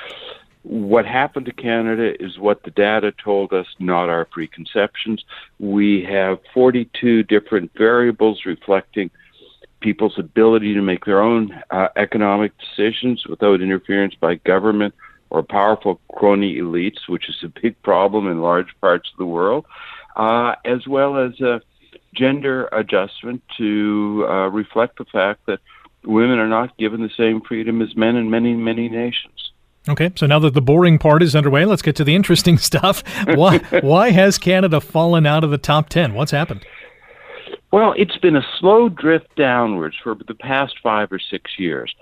what 0.63 1.07
happened 1.07 1.47
to 1.47 1.53
Canada 1.53 2.15
is 2.23 2.39
what 2.39 2.63
the 2.63 2.71
data 2.71 3.13
told 3.13 3.53
us, 3.53 3.67
not 3.79 4.09
our 4.09 4.25
preconceptions. 4.25 5.25
We 5.59 6.05
have 6.05 6.39
42 6.55 7.25
different 7.25 7.73
variables 7.77 8.47
reflecting 8.47 9.11
people's 9.81 10.19
ability 10.19 10.75
to 10.75 10.81
make 10.81 11.05
their 11.05 11.21
own 11.21 11.61
uh, 11.71 11.89
economic 11.97 12.53
decisions 12.59 13.27
without 13.27 13.61
interference 13.61 14.15
by 14.15 14.37
government 14.37 14.95
or 15.31 15.43
powerful 15.43 16.01
crony 16.15 16.57
elites, 16.57 17.09
which 17.09 17.29
is 17.29 17.43
a 17.43 17.49
big 17.49 17.81
problem 17.83 18.29
in 18.29 18.41
large 18.41 18.69
parts 18.81 19.11
of 19.13 19.19
the 19.19 19.27
world, 19.27 19.67
uh, 20.15 20.55
as 20.65 20.87
well 20.87 21.17
as 21.17 21.41
a 21.41 21.61
gender 22.15 22.69
adjustment 22.73 23.43
to 23.59 24.27
uh, 24.29 24.49
reflect 24.49 24.99
the 24.99 25.05
fact 25.07 25.47
that 25.47 25.61
women 26.05 26.39
are 26.39 26.49
not 26.49 26.77
given 26.77 27.03
the 27.03 27.11
same 27.17 27.41
freedom 27.41 27.81
as 27.81 27.97
men 27.97 28.17
in 28.17 28.31
many, 28.31 28.55
many 28.55 28.89
nations. 28.89 29.53
Okay, 29.89 30.13
so 30.15 30.27
now 30.27 30.39
that 30.39 30.55
the 30.55 30.63
boring 30.63 30.99
part 30.99 31.23
is 31.23 31.35
underway, 31.35 31.65
let's 31.65 31.83
get 31.83 31.97
to 31.97 32.05
the 32.05 32.15
interesting 32.15 32.59
stuff. 32.71 33.03
Why, 33.27 33.59
why 33.83 34.11
has 34.11 34.39
Canada 34.39 34.81
fallen 34.81 35.27
out 35.27 35.45
of 35.45 35.51
the 35.51 35.59
top 35.59 35.89
10? 35.89 36.15
What's 36.15 36.31
happened? 36.31 36.65
Well, 37.73 37.95
it's 37.97 38.19
been 38.19 38.37
a 38.37 38.47
slow 38.59 38.89
drift 38.89 39.35
downwards 39.35 39.97
for 40.03 40.15
the 40.15 40.35
past 40.35 40.75
five 40.83 41.11
or 41.11 41.19
six 41.19 41.59
years. 41.59 41.95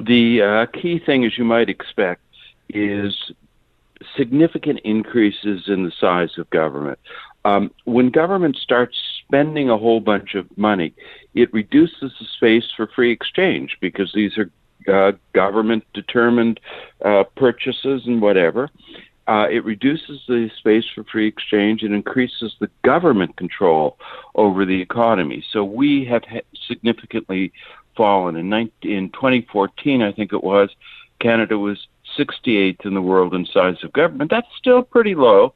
The 0.00 0.42
uh, 0.42 0.66
key 0.66 0.98
thing, 0.98 1.24
as 1.24 1.38
you 1.38 1.44
might 1.44 1.68
expect, 1.68 2.22
is 2.68 3.30
significant 4.16 4.80
increases 4.80 5.68
in 5.68 5.84
the 5.84 5.92
size 6.00 6.36
of 6.36 6.50
government. 6.50 6.98
Um, 7.44 7.70
when 7.84 8.10
government 8.10 8.56
starts 8.56 8.96
spending 9.32 9.70
a 9.70 9.78
whole 9.78 10.00
bunch 10.00 10.34
of 10.34 10.46
money, 10.58 10.92
it 11.34 11.52
reduces 11.54 12.12
the 12.20 12.26
space 12.36 12.70
for 12.76 12.86
free 12.86 13.10
exchange 13.10 13.78
because 13.80 14.12
these 14.12 14.36
are 14.36 14.50
uh, 14.92 15.12
government 15.32 15.84
determined 15.94 16.60
uh, 17.02 17.24
purchases 17.34 18.02
and 18.06 18.20
whatever. 18.20 18.68
Uh, 19.26 19.46
it 19.50 19.64
reduces 19.64 20.20
the 20.28 20.50
space 20.58 20.84
for 20.94 21.02
free 21.04 21.26
exchange 21.26 21.82
and 21.82 21.94
increases 21.94 22.54
the 22.60 22.68
government 22.82 23.34
control 23.36 23.96
over 24.34 24.66
the 24.66 24.82
economy. 24.82 25.42
So 25.50 25.64
we 25.64 26.04
have 26.06 26.24
significantly 26.66 27.52
fallen. 27.96 28.36
In, 28.36 28.50
19, 28.50 28.90
in 28.90 29.10
2014, 29.10 30.02
I 30.02 30.12
think 30.12 30.34
it 30.34 30.44
was, 30.44 30.68
Canada 31.20 31.56
was 31.56 31.86
68th 32.18 32.84
in 32.84 32.92
the 32.92 33.00
world 33.00 33.32
in 33.32 33.46
size 33.46 33.82
of 33.82 33.94
government. 33.94 34.30
That's 34.30 34.48
still 34.58 34.82
pretty 34.82 35.14
low. 35.14 35.54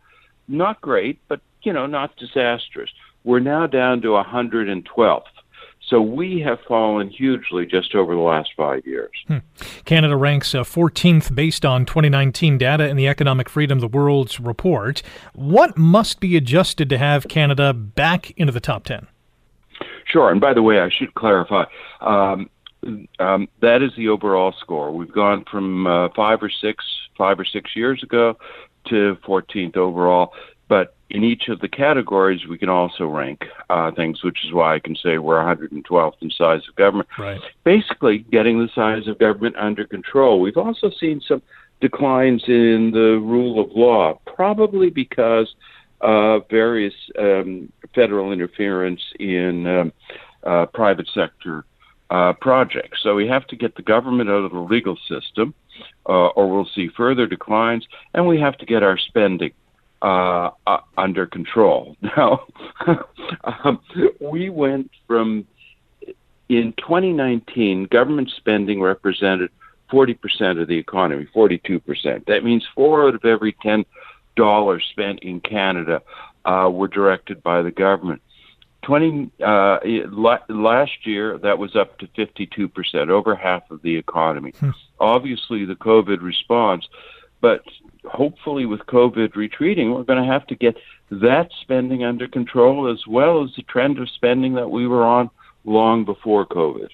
Not 0.49 0.81
great, 0.81 1.19
but 1.29 1.41
you 1.63 1.73
know, 1.73 1.87
not 1.87 2.17
disastrous. 2.17 2.91
We're 3.27 3.41
now 3.41 3.67
down 3.67 4.01
to 4.03 4.09
112th. 4.09 5.23
So 5.89 6.01
we 6.01 6.41
have 6.41 6.59
fallen 6.67 7.11
hugely 7.11 7.67
just 7.67 7.95
over 7.95 8.15
the 8.15 8.21
last 8.21 8.51
five 8.57 8.87
years. 8.87 9.11
Hmm. 9.29 9.39
Canada 9.85 10.17
ranks 10.17 10.55
uh, 10.55 10.63
14th 10.63 11.35
based 11.35 11.65
on 11.65 11.85
2019 11.87 12.57
data 12.57 12.89
in 12.89 12.97
the 12.97 13.07
Economic 13.07 13.49
Freedom 13.49 13.79
of 13.79 13.83
the 13.83 13.97
World's 13.99 14.41
report. 14.41 15.03
What 15.35 15.77
must 15.77 16.19
be 16.19 16.37
adjusted 16.37 16.89
to 16.91 16.99
have 16.99 17.29
Canada 17.29 17.73
back 17.73 18.31
into 18.33 18.53
the 18.53 18.61
top 18.61 18.85
10? 18.85 19.07
Sure. 20.05 20.31
And 20.31 20.41
by 20.41 20.55
the 20.55 20.63
way, 20.63 20.81
I 20.81 20.89
should 20.89 21.15
clarify 21.15 21.65
um, 22.01 22.49
um, 23.19 23.49
that 23.61 23.83
is 23.83 23.91
the 23.97 24.09
overall 24.09 24.55
score. 24.61 24.93
We've 24.93 25.13
gone 25.13 25.45
from 25.51 25.87
uh, 25.87 26.09
five 26.15 26.43
or 26.43 26.51
six, 26.51 26.85
five 27.19 27.39
or 27.41 27.45
six 27.45 27.75
years 27.75 28.03
ago 28.03 28.37
to 28.87 29.17
14th 29.25 29.77
overall. 29.77 30.33
But 30.69 30.96
in 31.11 31.23
each 31.23 31.49
of 31.49 31.61
the 31.61 31.69
categories, 31.69 32.47
we 32.47 32.59
can 32.59 32.69
also 32.69 33.07
rank 33.07 33.45
uh, 33.71 33.93
things, 33.93 34.25
which 34.25 34.45
is 34.45 34.53
why 34.53 34.75
I 34.75 34.79
can 34.81 34.97
say 34.97 35.19
we're 35.19 35.37
112th 35.37 36.15
in 36.21 36.31
size 36.31 36.63
of 36.69 36.75
government. 36.75 37.09
Right. 37.19 37.41
Basically, 37.65 38.19
getting 38.19 38.59
the 38.59 38.69
size 38.75 39.07
of 39.07 39.19
government 39.19 39.57
under 39.57 39.87
control. 39.87 40.41
We've 40.41 40.57
also 40.57 40.91
seen 40.91 41.21
some 41.21 41.43
declines 41.81 42.45
in 42.49 42.91
the 42.93 43.21
rule 43.23 43.61
of 43.61 43.71
law, 43.73 44.19
probably 44.27 44.91
because 44.91 45.55
of 46.01 46.49
various 46.51 46.95
um, 47.19 47.73
federal 47.95 48.33
interference 48.33 49.01
in 49.21 49.67
um, 49.67 49.93
uh, 50.43 50.67
private 50.67 51.09
sector 51.15 51.65
uh, 52.11 52.33
projects. 52.35 53.03
So 53.03 53.15
we 53.15 53.29
have 53.29 53.47
to 53.49 53.57
get 53.57 53.77
the 53.77 53.83
government 53.83 54.29
out 54.29 54.45
of 54.45 54.53
the 54.53 54.59
legal 54.59 54.97
system, 55.09 55.55
uh, 56.09 56.29
or 56.29 56.51
we'll 56.51 56.69
see 56.75 56.89
further 56.89 57.27
declines, 57.27 57.87
and 58.15 58.27
we 58.27 58.41
have 58.41 58.57
to 58.59 58.67
get 58.67 58.83
our 58.83 58.99
spending 58.99 59.53
uh, 60.07 60.51
uh, 60.69 60.79
under 60.97 61.27
control. 61.27 61.97
Now, 62.17 62.47
um, 63.43 63.81
we 64.21 64.49
went 64.51 64.93
from 65.09 65.47
in 66.49 66.75
2019, 66.79 67.89
government 67.91 68.31
spending 68.37 68.81
represented 68.81 69.51
40% 69.91 70.63
of 70.63 70.69
the 70.69 70.79
economy, 70.79 71.27
42%. 71.35 72.25
That 72.27 72.45
means 72.45 72.65
four 72.73 73.09
out 73.09 73.17
of 73.17 73.25
every 73.25 73.53
10 73.61 73.85
dollars 74.37 74.85
spent 74.91 75.21
in 75.21 75.41
Canada 75.41 76.03
uh, 76.45 76.71
were 76.71 76.89
directed 76.89 77.43
by 77.43 77.63
the 77.63 77.73
government. 77.73 78.23
20 78.83 79.33
uh, 79.45 79.79
last 80.49 81.05
year 81.05 81.39
that 81.39 81.59
was 81.59 81.75
up 81.75 81.99
to 81.99 82.07
52%, 82.09 83.09
over 83.09 83.35
half 83.35 83.69
of 83.73 83.83
the 83.83 83.97
economy. 83.97 84.53
Hmm. 84.61 84.71
Obviously, 85.01 85.65
the 85.65 85.75
COVID 85.75 86.23
response, 86.23 86.87
but 87.41 87.65
hopefully, 88.07 88.67
with 88.67 88.81
COVID 88.81 89.37
retreating, 89.37 89.93
we're 89.93 90.05
going 90.05 90.23
to 90.23 90.33
have 90.33 90.47
to 90.49 90.55
get 90.55 90.77
that 91.11 91.51
spending 91.61 92.05
under 92.05 92.29
control 92.29 92.91
as 92.91 93.07
well 93.07 93.45
as 93.45 93.51
the 93.57 93.63
trend 93.63 93.99
of 93.99 94.09
spending 94.11 94.55
that 94.55 94.71
we 94.71 94.87
were 94.87 95.05
on 95.05 95.31
long 95.65 96.05
before 96.05 96.47
COVID. 96.47 96.89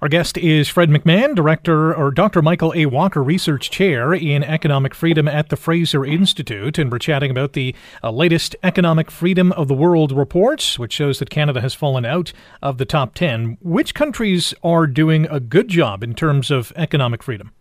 Our 0.00 0.08
guest 0.08 0.36
is 0.36 0.68
Fred 0.68 0.90
McMahon, 0.90 1.34
Director 1.34 1.94
or 1.94 2.10
Dr. 2.10 2.42
Michael 2.42 2.72
A. 2.74 2.86
Walker 2.86 3.22
Research 3.22 3.70
Chair 3.70 4.12
in 4.12 4.42
Economic 4.42 4.94
Freedom 4.94 5.28
at 5.28 5.50
the 5.50 5.56
Fraser 5.56 6.04
Institute. 6.04 6.78
And 6.78 6.90
we're 6.90 6.98
chatting 6.98 7.30
about 7.30 7.52
the 7.52 7.74
uh, 8.02 8.10
latest 8.10 8.56
Economic 8.64 9.10
Freedom 9.10 9.52
of 9.52 9.68
the 9.68 9.74
World 9.74 10.10
report, 10.10 10.74
which 10.78 10.92
shows 10.92 11.20
that 11.20 11.30
Canada 11.30 11.60
has 11.60 11.74
fallen 11.74 12.04
out 12.04 12.32
of 12.60 12.78
the 12.78 12.84
top 12.84 13.14
10. 13.14 13.58
Which 13.60 13.94
countries 13.94 14.52
are 14.64 14.88
doing 14.88 15.26
a 15.26 15.38
good 15.38 15.68
job 15.68 16.02
in 16.02 16.14
terms 16.14 16.50
of 16.50 16.72
economic 16.74 17.22
freedom? 17.22 17.52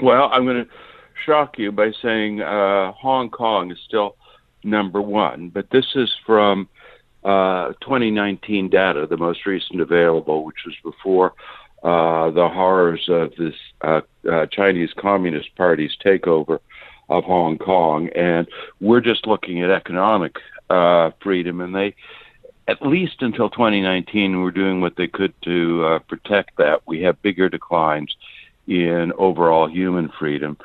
Well, 0.00 0.28
I'm 0.30 0.44
going 0.44 0.64
to 0.64 0.70
shock 1.24 1.58
you 1.58 1.72
by 1.72 1.92
saying 2.02 2.40
uh, 2.40 2.92
Hong 2.92 3.30
Kong 3.30 3.70
is 3.70 3.78
still 3.86 4.16
number 4.64 5.00
one, 5.00 5.48
but 5.48 5.70
this 5.70 5.86
is 5.94 6.12
from 6.26 6.68
uh, 7.24 7.72
2019 7.80 8.70
data, 8.70 9.06
the 9.06 9.16
most 9.16 9.46
recent 9.46 9.80
available, 9.80 10.44
which 10.44 10.64
was 10.64 10.74
before 10.82 11.34
uh, 11.82 12.30
the 12.30 12.48
horrors 12.48 13.04
of 13.08 13.32
this 13.36 13.54
uh, 13.82 14.00
uh, 14.30 14.46
Chinese 14.46 14.90
Communist 14.96 15.54
Party's 15.56 15.96
takeover 16.04 16.58
of 17.08 17.24
Hong 17.24 17.58
Kong. 17.58 18.08
And 18.10 18.48
we're 18.80 19.00
just 19.00 19.26
looking 19.26 19.62
at 19.62 19.70
economic 19.70 20.36
uh, 20.70 21.10
freedom, 21.22 21.60
and 21.60 21.74
they, 21.74 21.94
at 22.66 22.82
least 22.82 23.22
until 23.22 23.48
2019, 23.48 24.40
were 24.40 24.50
doing 24.50 24.80
what 24.80 24.96
they 24.96 25.06
could 25.06 25.32
to 25.42 25.84
uh, 25.84 25.98
protect 26.00 26.56
that. 26.58 26.82
We 26.86 27.02
have 27.02 27.22
bigger 27.22 27.48
declines 27.48 28.14
in 28.68 29.12
overall 29.18 29.68
human 29.68 30.10
freedom. 30.18 30.56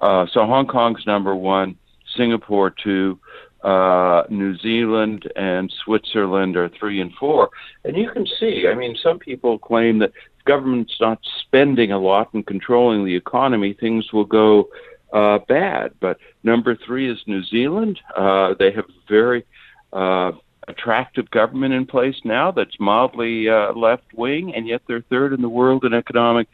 Uh, 0.00 0.26
so 0.32 0.44
Hong 0.44 0.66
Kong's 0.66 1.06
number 1.06 1.34
one, 1.34 1.76
Singapore 2.16 2.70
two, 2.70 3.18
uh, 3.62 4.24
New 4.28 4.58
Zealand 4.58 5.30
and 5.36 5.72
Switzerland 5.84 6.56
are 6.56 6.68
three 6.68 7.00
and 7.00 7.12
four. 7.14 7.50
And 7.84 7.96
you 7.96 8.10
can 8.10 8.26
see, 8.40 8.66
I 8.70 8.74
mean, 8.74 8.96
some 9.00 9.18
people 9.18 9.58
claim 9.58 10.00
that 10.00 10.12
government's 10.44 10.96
not 11.00 11.20
spending 11.40 11.92
a 11.92 11.98
lot 11.98 12.34
and 12.34 12.44
controlling 12.44 13.04
the 13.04 13.14
economy, 13.14 13.72
things 13.72 14.12
will 14.12 14.24
go 14.24 14.68
uh, 15.12 15.38
bad. 15.48 15.92
But 16.00 16.18
number 16.42 16.76
three 16.76 17.10
is 17.10 17.18
New 17.26 17.44
Zealand. 17.44 18.00
Uh, 18.16 18.54
they 18.58 18.72
have 18.72 18.86
very 19.08 19.44
uh, 19.92 20.32
attractive 20.68 21.30
government 21.30 21.74
in 21.74 21.86
place 21.86 22.16
now 22.24 22.50
that's 22.50 22.78
mildly 22.80 23.48
uh, 23.48 23.72
left 23.72 24.12
wing, 24.14 24.54
and 24.54 24.66
yet 24.66 24.82
they're 24.86 25.02
third 25.02 25.32
in 25.32 25.42
the 25.42 25.48
world 25.48 25.84
in 25.84 25.94
economic 25.94 26.48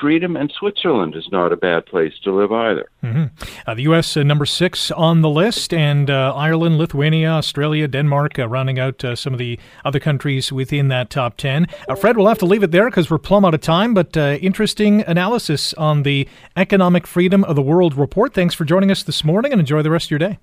freedom, 0.00 0.36
and 0.36 0.52
Switzerland 0.58 1.14
is 1.14 1.28
not 1.30 1.52
a 1.52 1.56
bad 1.56 1.86
place 1.86 2.12
to 2.24 2.32
live 2.32 2.52
either. 2.52 2.88
Mm-hmm. 3.02 3.24
Uh, 3.66 3.74
the 3.74 3.82
U.S. 3.82 4.16
Uh, 4.16 4.22
number 4.22 4.46
six 4.46 4.90
on 4.90 5.22
the 5.22 5.28
list, 5.28 5.72
and 5.72 6.10
uh, 6.10 6.32
Ireland, 6.34 6.78
Lithuania, 6.78 7.30
Australia, 7.30 7.88
Denmark, 7.88 8.38
uh, 8.38 8.48
rounding 8.48 8.78
out 8.78 9.04
uh, 9.04 9.16
some 9.16 9.32
of 9.32 9.38
the 9.38 9.58
other 9.84 10.00
countries 10.00 10.52
within 10.52 10.88
that 10.88 11.10
top 11.10 11.36
10. 11.36 11.66
Uh, 11.88 11.94
Fred, 11.94 12.16
we'll 12.16 12.28
have 12.28 12.38
to 12.38 12.46
leave 12.46 12.62
it 12.62 12.70
there 12.70 12.88
because 12.88 13.10
we're 13.10 13.18
plumb 13.18 13.44
out 13.44 13.54
of 13.54 13.60
time, 13.60 13.94
but 13.94 14.16
interesting 14.16 15.02
analysis 15.02 15.74
on 15.74 16.02
the 16.02 16.28
Economic 16.56 17.06
Freedom 17.06 17.44
of 17.44 17.56
the 17.56 17.62
World 17.62 17.94
report. 17.94 18.34
Thanks 18.34 18.54
for 18.54 18.64
joining 18.64 18.90
us 18.90 19.02
this 19.02 19.24
morning, 19.24 19.52
and 19.52 19.60
enjoy 19.60 19.82
the 19.82 19.90
rest 19.90 20.06
of 20.06 20.10
your 20.10 20.18
day. 20.18 20.38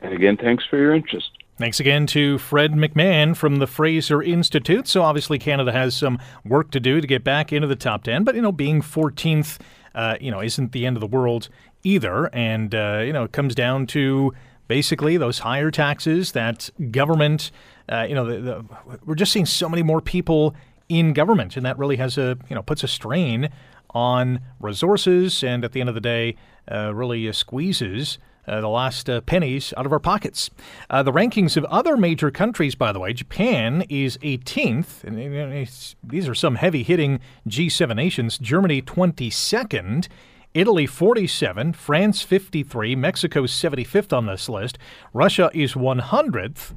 And 0.00 0.12
again, 0.12 0.36
thanks 0.36 0.64
for 0.68 0.76
your 0.76 0.94
interest. 0.94 1.30
Thanks 1.58 1.80
again 1.80 2.06
to 2.08 2.38
Fred 2.38 2.74
McMahon 2.74 3.36
from 3.36 3.56
the 3.56 3.66
Fraser 3.66 4.22
Institute. 4.22 4.86
So 4.86 5.02
obviously 5.02 5.40
Canada 5.40 5.72
has 5.72 5.96
some 5.96 6.20
work 6.44 6.70
to 6.70 6.78
do 6.78 7.00
to 7.00 7.06
get 7.06 7.24
back 7.24 7.52
into 7.52 7.66
the 7.66 7.74
top 7.74 8.04
10, 8.04 8.22
but 8.22 8.36
you 8.36 8.42
know 8.42 8.52
being 8.52 8.80
14th 8.80 9.58
uh, 9.92 10.16
you 10.20 10.30
know 10.30 10.40
isn't 10.40 10.70
the 10.70 10.86
end 10.86 10.96
of 10.96 11.00
the 11.00 11.08
world 11.08 11.48
either 11.82 12.26
and 12.32 12.76
uh, 12.76 13.02
you 13.04 13.12
know 13.12 13.24
it 13.24 13.32
comes 13.32 13.56
down 13.56 13.88
to 13.88 14.32
basically 14.68 15.16
those 15.16 15.40
higher 15.40 15.72
taxes 15.72 16.30
that 16.30 16.70
government 16.92 17.50
uh, 17.88 18.06
you 18.08 18.14
know 18.14 18.24
the, 18.24 18.40
the, 18.40 18.64
we're 19.04 19.16
just 19.16 19.32
seeing 19.32 19.46
so 19.46 19.68
many 19.68 19.82
more 19.82 20.00
people 20.00 20.54
in 20.88 21.12
government 21.12 21.56
and 21.56 21.66
that 21.66 21.76
really 21.76 21.96
has 21.96 22.16
a 22.16 22.38
you 22.48 22.54
know 22.54 22.62
puts 22.62 22.84
a 22.84 22.88
strain 22.88 23.48
on 23.90 24.40
resources 24.60 25.42
and 25.42 25.64
at 25.64 25.72
the 25.72 25.80
end 25.80 25.88
of 25.88 25.96
the 25.96 26.00
day 26.00 26.36
uh, 26.70 26.94
really 26.94 27.32
squeezes 27.32 28.18
uh, 28.48 28.60
the 28.60 28.68
last 28.68 29.08
uh, 29.08 29.20
pennies 29.20 29.74
out 29.76 29.86
of 29.86 29.92
our 29.92 29.98
pockets. 29.98 30.50
Uh, 30.90 31.02
the 31.02 31.12
rankings 31.12 31.56
of 31.56 31.64
other 31.66 31.96
major 31.96 32.30
countries, 32.30 32.74
by 32.74 32.92
the 32.92 32.98
way, 32.98 33.12
Japan 33.12 33.84
is 33.88 34.16
18th, 34.18 35.04
and 35.04 35.68
these 36.02 36.28
are 36.28 36.34
some 36.34 36.56
heavy 36.56 36.82
hitting 36.82 37.20
G7 37.48 37.94
nations. 37.94 38.38
Germany 38.38 38.82
22nd. 38.82 40.08
Italy 40.54 40.86
47, 40.86 41.74
France 41.74 42.22
53, 42.22 42.96
Mexico 42.96 43.42
75th 43.42 44.16
on 44.16 44.26
this 44.26 44.48
list, 44.48 44.78
Russia 45.12 45.50
is 45.52 45.74
100th, 45.74 46.74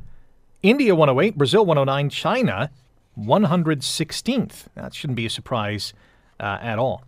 India 0.61 0.93
108, 0.93 1.37
Brazil 1.37 1.65
109, 1.65 2.09
China 2.09 2.69
116th. 3.17 4.65
That 4.75 4.93
shouldn't 4.93 5.15
be 5.15 5.25
a 5.25 5.29
surprise 5.29 5.93
uh, 6.39 6.57
at 6.61 6.79
all. 6.79 7.05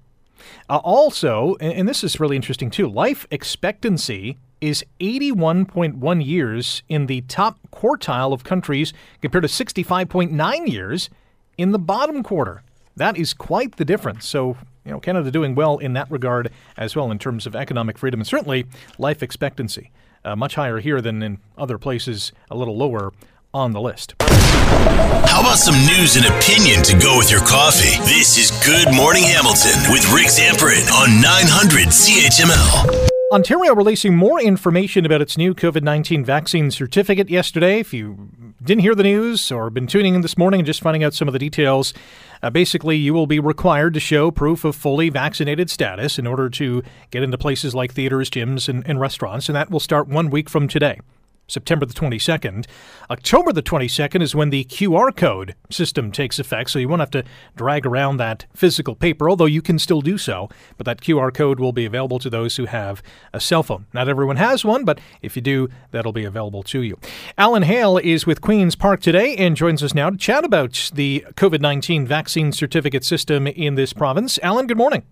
Uh, 0.69 0.77
also, 0.77 1.55
and 1.59 1.87
this 1.87 2.03
is 2.03 2.19
really 2.19 2.35
interesting 2.35 2.69
too, 2.69 2.87
life 2.87 3.27
expectancy 3.29 4.37
is 4.63 4.81
81.1 5.01 6.25
years 6.25 6.83
in 6.87 7.07
the 7.07 7.19
top 7.23 7.59
quartile 7.69 8.31
of 8.31 8.45
countries 8.45 8.93
compared 9.21 9.41
to 9.41 9.49
65.9 9.49 10.67
years 10.71 11.09
in 11.57 11.73
the 11.73 11.79
bottom 11.79 12.23
quarter. 12.23 12.63
That 12.95 13.17
is 13.17 13.33
quite 13.33 13.75
the 13.75 13.83
difference. 13.83 14.25
So, 14.25 14.55
you 14.85 14.91
know, 14.91 15.01
Canada 15.01 15.31
doing 15.31 15.53
well 15.53 15.79
in 15.79 15.91
that 15.93 16.09
regard 16.09 16.49
as 16.77 16.95
well 16.95 17.11
in 17.11 17.19
terms 17.19 17.45
of 17.45 17.57
economic 17.57 17.97
freedom 17.97 18.21
and 18.21 18.27
certainly 18.27 18.65
life 18.97 19.21
expectancy. 19.21 19.91
Uh, 20.23 20.37
much 20.37 20.55
higher 20.55 20.79
here 20.79 21.01
than 21.01 21.21
in 21.21 21.39
other 21.57 21.77
places, 21.77 22.31
a 22.49 22.55
little 22.55 22.77
lower 22.77 23.11
on 23.53 23.73
the 23.73 23.81
list. 23.81 24.15
How 24.21 25.41
about 25.41 25.57
some 25.57 25.75
news 25.85 26.15
and 26.15 26.25
opinion 26.25 26.83
to 26.83 26.97
go 26.97 27.17
with 27.17 27.29
your 27.29 27.41
coffee? 27.41 28.01
This 28.05 28.37
is 28.37 28.49
Good 28.65 28.95
Morning 28.95 29.23
Hamilton 29.23 29.91
with 29.91 30.09
Rick 30.13 30.27
Zamperin 30.27 30.89
on 30.89 31.19
900 31.19 31.87
CHML. 31.89 33.12
Ontario 33.33 33.73
releasing 33.73 34.15
more 34.15 34.39
information 34.39 35.07
about 35.07 35.19
its 35.19 35.39
new 35.39 35.55
COVID 35.55 35.81
19 35.81 36.23
vaccine 36.23 36.69
certificate 36.69 37.31
yesterday. 37.31 37.79
If 37.79 37.91
you 37.91 38.29
didn't 38.63 38.81
hear 38.81 38.93
the 38.93 39.01
news 39.01 39.51
or 39.51 39.71
been 39.71 39.87
tuning 39.87 40.13
in 40.13 40.21
this 40.21 40.37
morning 40.37 40.59
and 40.59 40.67
just 40.67 40.81
finding 40.81 41.03
out 41.03 41.15
some 41.15 41.27
of 41.27 41.33
the 41.33 41.39
details, 41.39 41.95
uh, 42.43 42.51
basically, 42.51 42.95
you 42.95 43.11
will 43.11 43.25
be 43.25 43.39
required 43.39 43.95
to 43.95 43.99
show 43.99 44.29
proof 44.29 44.63
of 44.63 44.75
fully 44.75 45.09
vaccinated 45.09 45.71
status 45.71 46.19
in 46.19 46.27
order 46.27 46.47
to 46.51 46.83
get 47.09 47.23
into 47.23 47.39
places 47.39 47.73
like 47.73 47.91
theaters, 47.91 48.29
gyms, 48.29 48.69
and, 48.69 48.87
and 48.87 48.99
restaurants, 48.99 49.49
and 49.49 49.55
that 49.55 49.71
will 49.71 49.79
start 49.79 50.07
one 50.07 50.29
week 50.29 50.47
from 50.47 50.67
today. 50.67 50.99
September 51.47 51.85
the 51.85 51.93
22nd. 51.93 52.65
October 53.09 53.51
the 53.51 53.61
22nd 53.61 54.21
is 54.21 54.35
when 54.35 54.49
the 54.49 54.63
QR 54.65 55.15
code 55.15 55.55
system 55.69 56.11
takes 56.11 56.39
effect, 56.39 56.69
so 56.69 56.79
you 56.79 56.87
won't 56.87 57.01
have 57.01 57.11
to 57.11 57.23
drag 57.55 57.85
around 57.85 58.17
that 58.17 58.45
physical 58.53 58.95
paper, 58.95 59.29
although 59.29 59.45
you 59.45 59.61
can 59.61 59.77
still 59.77 60.01
do 60.01 60.17
so. 60.17 60.49
But 60.77 60.85
that 60.85 61.01
QR 61.01 61.33
code 61.33 61.59
will 61.59 61.73
be 61.73 61.85
available 61.85 62.19
to 62.19 62.29
those 62.29 62.55
who 62.55 62.65
have 62.65 63.03
a 63.33 63.39
cell 63.39 63.63
phone. 63.63 63.85
Not 63.93 64.09
everyone 64.09 64.37
has 64.37 64.63
one, 64.63 64.85
but 64.85 64.99
if 65.21 65.35
you 65.35 65.41
do, 65.41 65.69
that'll 65.91 66.13
be 66.13 66.25
available 66.25 66.63
to 66.63 66.81
you. 66.81 66.97
Alan 67.37 67.63
Hale 67.63 67.97
is 67.97 68.25
with 68.25 68.41
Queen's 68.41 68.75
Park 68.75 69.01
today 69.01 69.35
and 69.35 69.55
joins 69.55 69.83
us 69.83 69.93
now 69.93 70.09
to 70.09 70.17
chat 70.17 70.43
about 70.45 70.91
the 70.93 71.25
COVID 71.35 71.61
19 71.61 72.07
vaccine 72.07 72.51
certificate 72.51 73.03
system 73.03 73.47
in 73.47 73.75
this 73.75 73.93
province. 73.93 74.39
Alan, 74.41 74.67
good 74.67 74.77
morning. 74.77 75.03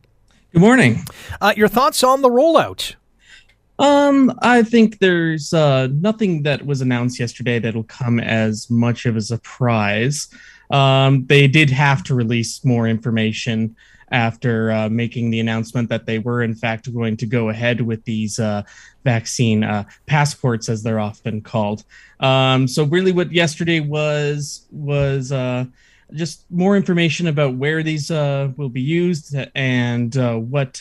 Good 0.52 0.62
morning. 0.62 1.06
Uh, 1.40 1.54
your 1.56 1.70
thoughts 1.70 2.04
on 2.04 2.22
the 2.22 2.30
rollout? 2.30 2.96
Um, 3.82 4.32
I 4.44 4.62
think 4.62 5.00
there's 5.00 5.54
uh, 5.54 5.88
nothing 5.88 6.44
that 6.44 6.68
was 6.68 6.82
announced 6.82 7.20
yesterday 7.20 7.58
that'll 7.58 7.84
come 7.84 8.20
as 8.20 8.70
much 8.70 9.08
of 9.08 9.16
a 9.16 9.22
surprise. 9.22 10.28
Um, 10.70 11.26
they 11.26 11.48
did 11.48 11.72
have 11.72 12.04
to 12.04 12.14
release 12.14 12.64
more 12.64 12.88
information 12.88 13.76
after 14.12 14.72
uh, 14.72 14.88
making 14.90 15.32
the 15.32 15.40
announcement 15.40 15.90
that 15.90 16.06
they 16.06 16.20
were, 16.20 16.44
in 16.44 16.54
fact, 16.54 16.94
going 16.94 17.18
to 17.18 17.26
go 17.26 17.50
ahead 17.50 17.82
with 17.82 18.06
these 18.06 18.38
uh, 18.38 18.62
vaccine 19.04 19.64
uh, 19.64 19.86
passports, 20.06 20.70
as 20.70 20.84
they're 20.84 21.00
often 21.00 21.42
called. 21.42 21.84
Um, 22.20 22.68
so, 22.68 22.84
really, 22.84 23.12
what 23.12 23.32
yesterday 23.32 23.80
was 23.80 24.68
was 24.70 25.32
uh, 25.32 25.66
just 26.14 26.46
more 26.52 26.78
information 26.78 27.26
about 27.26 27.56
where 27.56 27.82
these 27.82 28.12
uh, 28.12 28.50
will 28.58 28.70
be 28.70 28.82
used 28.82 29.36
and 29.56 30.16
uh, 30.18 30.36
what 30.36 30.80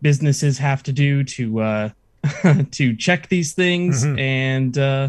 businesses 0.00 0.58
have 0.58 0.82
to 0.84 0.92
do 0.92 1.24
to 1.24 1.92
to 2.70 2.96
check 2.96 3.28
these 3.28 3.52
things 3.52 4.04
mm-hmm. 4.04 4.18
and 4.18 4.78
uh, 4.78 5.08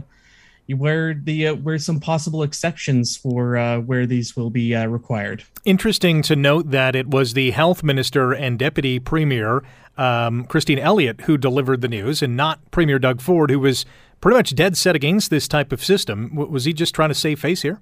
where 0.67 1.13
the 1.13 1.48
uh, 1.48 1.55
where 1.55 1.77
some 1.77 2.00
possible 2.00 2.43
exceptions 2.43 3.15
for 3.15 3.57
uh, 3.57 3.79
where 3.79 4.05
these 4.05 4.36
will 4.36 4.50
be 4.50 4.75
uh, 4.75 4.86
required. 4.88 5.43
Interesting 5.63 6.22
to 6.24 6.36
note 6.36 6.72
that 6.72 6.95
it 6.95 7.07
was 7.07 7.34
the 7.34 7.51
health 7.51 7.84
minister 7.84 8.31
and 8.31 8.57
deputy 8.57 9.00
premier 9.00 9.63
um, 9.98 10.45
Christine 10.45 10.79
Elliott 10.79 11.22
who 11.22 11.38
delivered 11.38 11.81
the 11.81 11.88
news, 11.88 12.22
and 12.22 12.36
not 12.36 12.72
Premier 12.72 13.00
Doug 13.00 13.22
Ford, 13.22 13.50
who 13.50 13.60
was 13.60 13.86
pretty 14.22 14.38
much 14.38 14.55
dead 14.55 14.77
set 14.77 14.95
against 14.95 15.29
this 15.29 15.48
type 15.48 15.72
of 15.72 15.84
system. 15.84 16.36
Was 16.36 16.65
he 16.65 16.74
just 16.74 16.95
trying 16.95 17.10
to 17.10 17.15
save 17.15 17.39
face 17.39 17.62
here? 17.62 17.79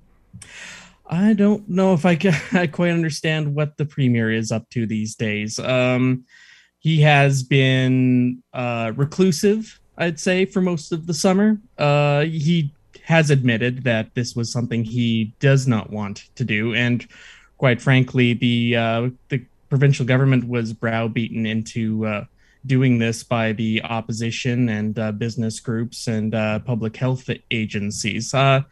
I 1.05 1.33
don't 1.33 1.67
know 1.69 1.93
if 1.93 2.05
I, 2.05 2.15
can, 2.15 2.33
I 2.51 2.67
quite 2.67 2.91
understand 2.91 3.55
what 3.55 3.77
the 3.77 3.85
premier 3.85 4.31
is 4.31 4.51
up 4.51 4.69
to 4.71 4.85
these 4.85 5.15
days. 5.15 5.59
Um, 5.59 6.25
he 6.83 7.01
has 7.01 7.41
been 7.41 8.43
uh, 8.53 8.91
reclusive 8.95 9.79
I'd 9.97 10.19
say, 10.19 10.45
for 10.45 10.61
most 10.61 10.91
of 10.91 11.07
the 11.07 11.13
summer. 11.13 11.59
Uh, 11.77 12.21
he 12.21 12.71
has 13.03 13.29
admitted 13.29 13.83
that 13.83 14.13
this 14.15 14.35
was 14.35 14.51
something 14.51 14.83
he 14.83 15.33
does 15.39 15.67
not 15.67 15.89
want 15.91 16.29
to 16.35 16.43
do, 16.43 16.73
and 16.73 17.05
quite 17.57 17.81
frankly, 17.81 18.33
the 18.33 18.75
uh, 18.75 19.09
the 19.29 19.43
provincial 19.69 20.05
government 20.05 20.47
was 20.47 20.73
browbeaten 20.73 21.45
into 21.45 22.05
uh, 22.05 22.25
doing 22.65 22.99
this 22.99 23.23
by 23.23 23.51
the 23.51 23.81
opposition 23.83 24.69
and 24.69 24.97
uh, 24.97 25.11
business 25.11 25.59
groups 25.59 26.07
and 26.07 26.33
uh, 26.33 26.59
public 26.59 26.95
health 26.95 27.29
agencies. 27.51 28.33
I 28.33 28.63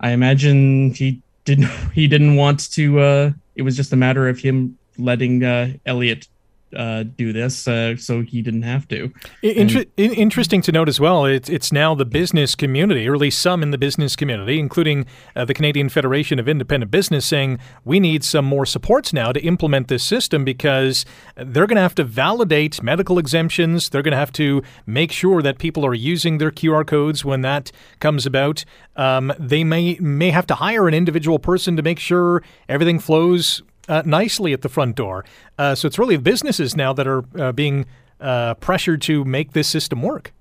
imagine 0.00 0.94
he 0.94 1.20
didn't 1.44 1.70
he 1.94 2.08
didn't 2.08 2.36
want 2.36 2.72
to. 2.72 3.34
it 3.54 3.62
was 3.62 3.76
just 3.76 3.92
a 3.92 3.96
matter 3.96 4.28
of 4.28 4.38
him 4.38 4.78
letting 4.96 5.42
Elliott 5.84 6.28
uh, 6.76 7.04
do 7.04 7.32
this, 7.32 7.66
uh, 7.66 7.96
so 7.96 8.22
he 8.22 8.42
didn't 8.42 8.62
have 8.62 8.86
to. 8.88 9.12
Inter- 9.42 9.84
and, 9.98 10.12
interesting 10.12 10.62
to 10.62 10.72
note 10.72 10.88
as 10.88 11.00
well. 11.00 11.24
It's 11.24 11.48
it's 11.48 11.72
now 11.72 11.94
the 11.94 12.04
business 12.04 12.54
community, 12.54 13.08
or 13.08 13.14
at 13.14 13.20
least 13.20 13.40
some 13.40 13.62
in 13.62 13.70
the 13.70 13.78
business 13.78 14.16
community, 14.16 14.58
including 14.58 15.06
uh, 15.36 15.44
the 15.44 15.54
Canadian 15.54 15.88
Federation 15.88 16.38
of 16.38 16.48
Independent 16.48 16.90
Business, 16.90 17.26
saying 17.26 17.58
we 17.84 18.00
need 18.00 18.24
some 18.24 18.44
more 18.44 18.66
supports 18.66 19.12
now 19.12 19.32
to 19.32 19.40
implement 19.40 19.88
this 19.88 20.04
system 20.04 20.44
because 20.44 21.04
they're 21.36 21.66
going 21.66 21.76
to 21.76 21.82
have 21.82 21.94
to 21.96 22.04
validate 22.04 22.82
medical 22.82 23.18
exemptions. 23.18 23.88
They're 23.88 24.02
going 24.02 24.12
to 24.12 24.18
have 24.18 24.32
to 24.32 24.62
make 24.86 25.12
sure 25.12 25.42
that 25.42 25.58
people 25.58 25.84
are 25.84 25.94
using 25.94 26.38
their 26.38 26.50
QR 26.50 26.86
codes 26.86 27.24
when 27.24 27.42
that 27.42 27.72
comes 28.00 28.26
about. 28.26 28.64
Um, 28.96 29.32
they 29.38 29.64
may 29.64 29.96
may 30.00 30.30
have 30.30 30.46
to 30.48 30.54
hire 30.54 30.88
an 30.88 30.94
individual 30.94 31.38
person 31.38 31.76
to 31.76 31.82
make 31.82 31.98
sure 31.98 32.42
everything 32.68 32.98
flows 32.98 33.62
uh, 33.88 34.02
nicely 34.04 34.52
at 34.52 34.62
the 34.62 34.68
front 34.68 34.96
door. 34.96 35.24
Uh, 35.58 35.74
so 35.74 35.86
it's 35.86 35.98
really 35.98 36.16
businesses 36.16 36.76
now 36.76 36.92
that 36.92 37.06
are 37.06 37.24
uh, 37.38 37.52
being 37.52 37.86
uh, 38.20 38.54
pressured 38.54 39.02
to 39.02 39.24
make 39.24 39.52
this 39.52 39.68
system 39.68 40.02
work. 40.02 40.32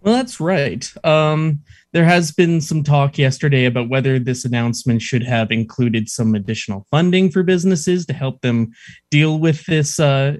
Well, 0.00 0.14
that's 0.14 0.40
right. 0.40 0.84
Um, 1.04 1.62
there 1.92 2.04
has 2.04 2.32
been 2.32 2.60
some 2.60 2.82
talk 2.82 3.18
yesterday 3.18 3.66
about 3.66 3.88
whether 3.88 4.18
this 4.18 4.44
announcement 4.44 5.00
should 5.00 5.22
have 5.22 5.52
included 5.52 6.08
some 6.08 6.34
additional 6.34 6.84
funding 6.90 7.30
for 7.30 7.44
businesses 7.44 8.04
to 8.06 8.12
help 8.12 8.40
them 8.40 8.72
deal 9.12 9.38
with 9.38 9.64
this 9.66 10.00
uh, 10.00 10.38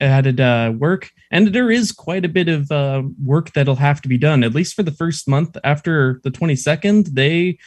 added 0.00 0.40
uh, 0.40 0.72
work. 0.78 1.10
And 1.30 1.48
there 1.48 1.70
is 1.70 1.92
quite 1.92 2.24
a 2.24 2.28
bit 2.28 2.48
of 2.48 2.70
work 3.22 3.52
that'll 3.52 3.74
have 3.74 4.00
to 4.00 4.08
be 4.08 4.16
done, 4.16 4.42
at 4.42 4.54
least 4.54 4.74
for 4.74 4.82
the 4.82 4.92
first 4.92 5.28
month 5.28 5.58
after 5.62 6.18
the 6.24 6.30
22nd. 6.30 7.08
They 7.12 7.58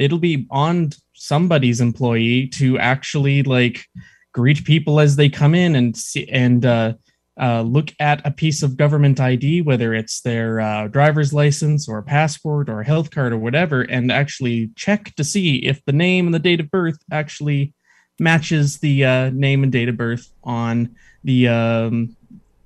it'll 0.00 0.18
be 0.18 0.46
on 0.50 0.90
somebody's 1.14 1.80
employee 1.80 2.48
to 2.48 2.78
actually 2.78 3.42
like 3.42 3.84
greet 4.32 4.64
people 4.64 4.98
as 4.98 5.16
they 5.16 5.28
come 5.28 5.54
in 5.54 5.76
and 5.76 5.96
see 5.96 6.26
and 6.28 6.64
uh, 6.64 6.94
uh, 7.38 7.62
look 7.62 7.92
at 8.00 8.26
a 8.26 8.30
piece 8.30 8.62
of 8.62 8.76
government 8.76 9.20
ID, 9.20 9.62
whether 9.62 9.94
it's 9.94 10.22
their 10.22 10.60
uh, 10.60 10.88
driver's 10.88 11.32
license 11.32 11.88
or 11.88 12.02
passport 12.02 12.68
or 12.68 12.82
health 12.82 13.10
card 13.10 13.32
or 13.32 13.38
whatever, 13.38 13.82
and 13.82 14.10
actually 14.10 14.70
check 14.74 15.14
to 15.16 15.24
see 15.24 15.56
if 15.56 15.84
the 15.84 15.92
name 15.92 16.26
and 16.26 16.34
the 16.34 16.38
date 16.38 16.60
of 16.60 16.70
birth 16.70 16.98
actually 17.12 17.72
matches 18.18 18.78
the 18.78 19.04
uh, 19.04 19.30
name 19.30 19.62
and 19.62 19.72
date 19.72 19.88
of 19.88 19.96
birth 19.96 20.30
on 20.44 20.94
the 21.24 21.48
um, 21.48 22.16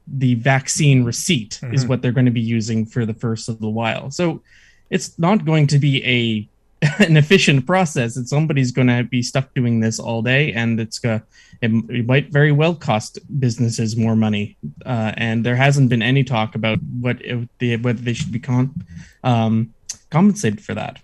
the 0.06 0.34
vaccine 0.34 1.02
receipt 1.04 1.58
mm-hmm. 1.62 1.74
is 1.74 1.86
what 1.86 2.02
they're 2.02 2.12
going 2.12 2.26
to 2.26 2.30
be 2.30 2.40
using 2.40 2.84
for 2.84 3.06
the 3.06 3.14
first 3.14 3.48
little 3.48 3.72
while. 3.72 4.10
So 4.10 4.42
it's 4.90 5.18
not 5.18 5.44
going 5.44 5.66
to 5.68 5.78
be 5.78 6.04
a 6.04 6.48
an 6.98 7.16
efficient 7.16 7.66
process. 7.66 8.16
And 8.16 8.28
somebody's 8.28 8.72
going 8.72 8.88
to 8.88 9.04
be 9.04 9.22
stuck 9.22 9.52
doing 9.54 9.80
this 9.80 9.98
all 9.98 10.22
day 10.22 10.52
and 10.52 10.80
it's 10.80 10.98
going 10.98 11.22
it, 11.60 11.70
it 11.88 12.06
might 12.06 12.30
very 12.30 12.52
well 12.52 12.74
cost 12.74 13.18
businesses 13.38 13.96
more 13.96 14.16
money. 14.16 14.56
Uh, 14.84 15.12
and 15.16 15.44
there 15.44 15.56
hasn't 15.56 15.88
been 15.88 16.02
any 16.02 16.24
talk 16.24 16.54
about 16.54 16.78
what 17.00 17.18
it, 17.22 17.82
whether 17.82 18.00
they 18.00 18.12
should 18.12 18.32
be 18.32 18.38
con- 18.38 18.74
um, 19.22 19.72
compensated 20.11 20.62
for 20.62 20.74
that. 20.74 21.00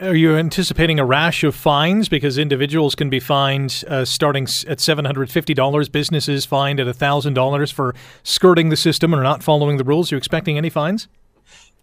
Are 0.00 0.14
you 0.14 0.36
anticipating 0.36 0.98
a 0.98 1.04
rash 1.04 1.42
of 1.44 1.54
fines? 1.54 2.08
Because 2.08 2.38
individuals 2.38 2.94
can 2.94 3.10
be 3.10 3.20
fined 3.20 3.84
uh, 3.88 4.04
starting 4.04 4.44
at 4.44 4.78
$750 4.78 5.92
businesses 5.92 6.44
fined 6.44 6.78
at 6.78 6.86
$1000 6.86 7.72
for 7.72 7.94
skirting 8.22 8.68
the 8.68 8.76
system 8.76 9.14
or 9.14 9.22
not 9.22 9.42
following 9.42 9.78
the 9.78 9.84
rules. 9.84 10.12
Are 10.12 10.14
you 10.14 10.18
expecting 10.18 10.58
any 10.58 10.70
fines 10.70 11.08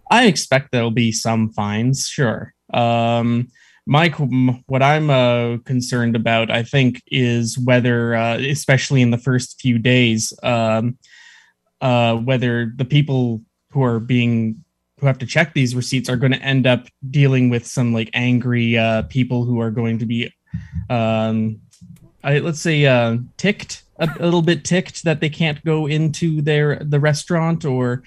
I 0.09 0.25
expect 0.25 0.71
there'll 0.71 0.91
be 0.91 1.11
some 1.11 1.51
fines, 1.51 2.07
sure. 2.07 2.53
Um, 2.73 3.47
Mike, 3.85 4.15
what 4.67 4.83
I'm 4.83 5.09
uh, 5.09 5.57
concerned 5.65 6.15
about, 6.15 6.51
I 6.51 6.63
think, 6.63 7.01
is 7.07 7.57
whether, 7.57 8.15
uh, 8.15 8.37
especially 8.37 9.01
in 9.01 9.11
the 9.11 9.17
first 9.17 9.59
few 9.59 9.79
days, 9.79 10.33
um, 10.43 10.97
uh, 11.81 12.15
whether 12.15 12.71
the 12.75 12.85
people 12.85 13.41
who 13.71 13.83
are 13.83 13.99
being 13.99 14.63
who 14.99 15.07
have 15.07 15.17
to 15.17 15.25
check 15.25 15.53
these 15.53 15.75
receipts 15.75 16.09
are 16.09 16.17
going 16.17 16.33
to 16.33 16.41
end 16.41 16.67
up 16.67 16.87
dealing 17.09 17.49
with 17.49 17.65
some 17.65 17.93
like 17.93 18.09
angry 18.13 18.77
uh, 18.77 19.03
people 19.03 19.45
who 19.45 19.61
are 19.61 19.71
going 19.71 19.97
to 19.97 20.05
be, 20.05 20.29
um, 20.89 21.59
I, 22.21 22.39
let's 22.39 22.59
say, 22.59 22.85
uh, 22.85 23.17
ticked 23.37 23.83
a, 23.97 24.09
a 24.19 24.25
little 24.25 24.41
bit 24.41 24.65
ticked 24.65 25.03
that 25.03 25.21
they 25.21 25.29
can't 25.29 25.63
go 25.63 25.87
into 25.87 26.41
their 26.41 26.79
the 26.83 26.99
restaurant 26.99 27.65
or 27.65 28.03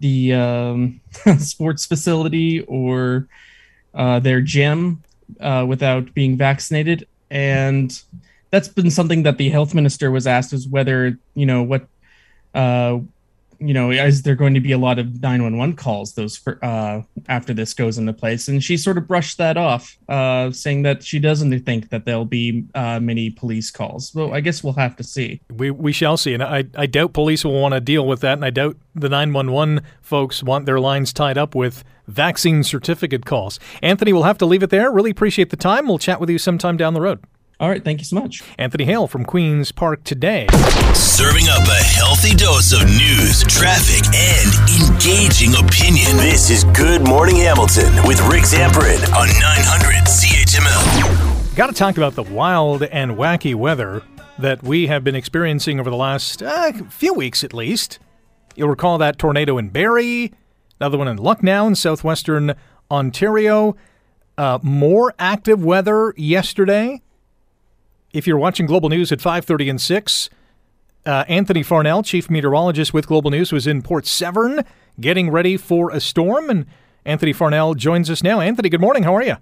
the 0.00 0.34
um, 0.34 1.00
sports 1.38 1.86
facility 1.86 2.60
or 2.62 3.28
uh, 3.94 4.20
their 4.20 4.40
gym 4.40 5.02
uh, 5.40 5.64
without 5.66 6.12
being 6.14 6.36
vaccinated. 6.36 7.06
And 7.30 7.98
that's 8.50 8.68
been 8.68 8.90
something 8.90 9.24
that 9.24 9.38
the 9.38 9.48
health 9.48 9.74
minister 9.74 10.10
was 10.10 10.26
asked 10.26 10.52
is 10.52 10.68
whether, 10.68 11.18
you 11.34 11.46
know, 11.46 11.62
what, 11.62 11.86
uh, 12.54 12.98
you 13.58 13.74
know, 13.74 13.90
is 13.90 14.22
there 14.22 14.34
going 14.34 14.54
to 14.54 14.60
be 14.60 14.72
a 14.72 14.78
lot 14.78 14.98
of 14.98 15.22
911 15.22 15.76
calls 15.76 16.14
those 16.14 16.36
for, 16.36 16.58
uh, 16.64 17.02
after 17.28 17.54
this 17.54 17.74
goes 17.74 17.98
into 17.98 18.12
place? 18.12 18.48
And 18.48 18.62
she 18.62 18.76
sort 18.76 18.98
of 18.98 19.06
brushed 19.06 19.38
that 19.38 19.56
off, 19.56 19.96
uh, 20.08 20.50
saying 20.50 20.82
that 20.82 21.02
she 21.02 21.18
doesn't 21.18 21.58
think 21.64 21.90
that 21.90 22.04
there'll 22.04 22.24
be 22.24 22.64
uh, 22.74 23.00
many 23.00 23.30
police 23.30 23.70
calls. 23.70 24.14
Well, 24.14 24.34
I 24.34 24.40
guess 24.40 24.62
we'll 24.62 24.74
have 24.74 24.96
to 24.96 25.04
see. 25.04 25.40
We, 25.50 25.70
we 25.70 25.92
shall 25.92 26.16
see. 26.16 26.34
And 26.34 26.42
I, 26.42 26.64
I 26.76 26.86
doubt 26.86 27.12
police 27.12 27.44
will 27.44 27.60
want 27.60 27.74
to 27.74 27.80
deal 27.80 28.06
with 28.06 28.20
that. 28.20 28.34
And 28.34 28.44
I 28.44 28.50
doubt 28.50 28.76
the 28.94 29.08
911 29.08 29.82
folks 30.00 30.42
want 30.42 30.66
their 30.66 30.80
lines 30.80 31.12
tied 31.12 31.38
up 31.38 31.54
with 31.54 31.84
vaccine 32.06 32.62
certificate 32.62 33.24
calls. 33.24 33.58
Anthony, 33.82 34.12
we'll 34.12 34.22
have 34.22 34.38
to 34.38 34.46
leave 34.46 34.62
it 34.62 34.70
there. 34.70 34.90
Really 34.90 35.10
appreciate 35.10 35.50
the 35.50 35.56
time. 35.56 35.88
We'll 35.88 35.98
chat 35.98 36.20
with 36.20 36.30
you 36.30 36.38
sometime 36.38 36.76
down 36.76 36.94
the 36.94 37.00
road. 37.00 37.24
All 37.58 37.70
right, 37.70 37.82
thank 37.82 38.00
you 38.00 38.04
so 38.04 38.16
much. 38.16 38.42
Anthony 38.58 38.84
Hale 38.84 39.06
from 39.06 39.24
Queen's 39.24 39.72
Park 39.72 40.04
today. 40.04 40.46
Serving 40.92 41.48
up 41.48 41.66
a 41.66 41.82
healthy 41.84 42.34
dose 42.34 42.74
of 42.74 42.84
news, 42.84 43.44
traffic, 43.44 44.04
and 44.14 44.52
engaging 44.68 45.54
opinion. 45.54 46.18
This 46.18 46.50
is 46.50 46.64
Good 46.76 47.08
Morning 47.08 47.36
Hamilton 47.36 47.94
with 48.06 48.20
Rick 48.28 48.42
Zamperin 48.42 49.00
on 49.14 49.28
900 49.28 50.04
CHML. 50.04 51.56
Got 51.56 51.68
to 51.68 51.72
talk 51.72 51.96
about 51.96 52.14
the 52.14 52.24
wild 52.24 52.82
and 52.82 53.12
wacky 53.12 53.54
weather 53.54 54.02
that 54.38 54.62
we 54.62 54.88
have 54.88 55.02
been 55.02 55.14
experiencing 55.14 55.80
over 55.80 55.88
the 55.88 55.96
last 55.96 56.42
uh, 56.42 56.72
few 56.90 57.14
weeks 57.14 57.42
at 57.42 57.54
least. 57.54 57.98
You'll 58.54 58.68
recall 58.68 58.98
that 58.98 59.18
tornado 59.18 59.56
in 59.56 59.70
Barrie, 59.70 60.34
another 60.78 60.98
one 60.98 61.08
in 61.08 61.16
Lucknow 61.16 61.68
in 61.68 61.74
southwestern 61.74 62.54
Ontario. 62.90 63.76
Uh, 64.36 64.58
more 64.62 65.14
active 65.18 65.64
weather 65.64 66.12
yesterday. 66.18 67.00
If 68.16 68.26
you're 68.26 68.38
watching 68.38 68.64
Global 68.64 68.88
News 68.88 69.12
at 69.12 69.20
5:30 69.20 69.68
and 69.68 69.78
6, 69.78 70.30
uh, 71.04 71.24
Anthony 71.28 71.62
Farnell, 71.62 72.02
chief 72.02 72.30
meteorologist 72.30 72.94
with 72.94 73.06
Global 73.06 73.30
News, 73.30 73.52
was 73.52 73.66
in 73.66 73.82
Port 73.82 74.06
Severn 74.06 74.64
getting 74.98 75.28
ready 75.28 75.58
for 75.58 75.90
a 75.90 76.00
storm, 76.00 76.48
and 76.48 76.64
Anthony 77.04 77.34
Farnell 77.34 77.74
joins 77.74 78.08
us 78.08 78.22
now. 78.22 78.40
Anthony, 78.40 78.70
good 78.70 78.80
morning. 78.80 79.02
How 79.02 79.14
are 79.14 79.22
you? 79.22 79.36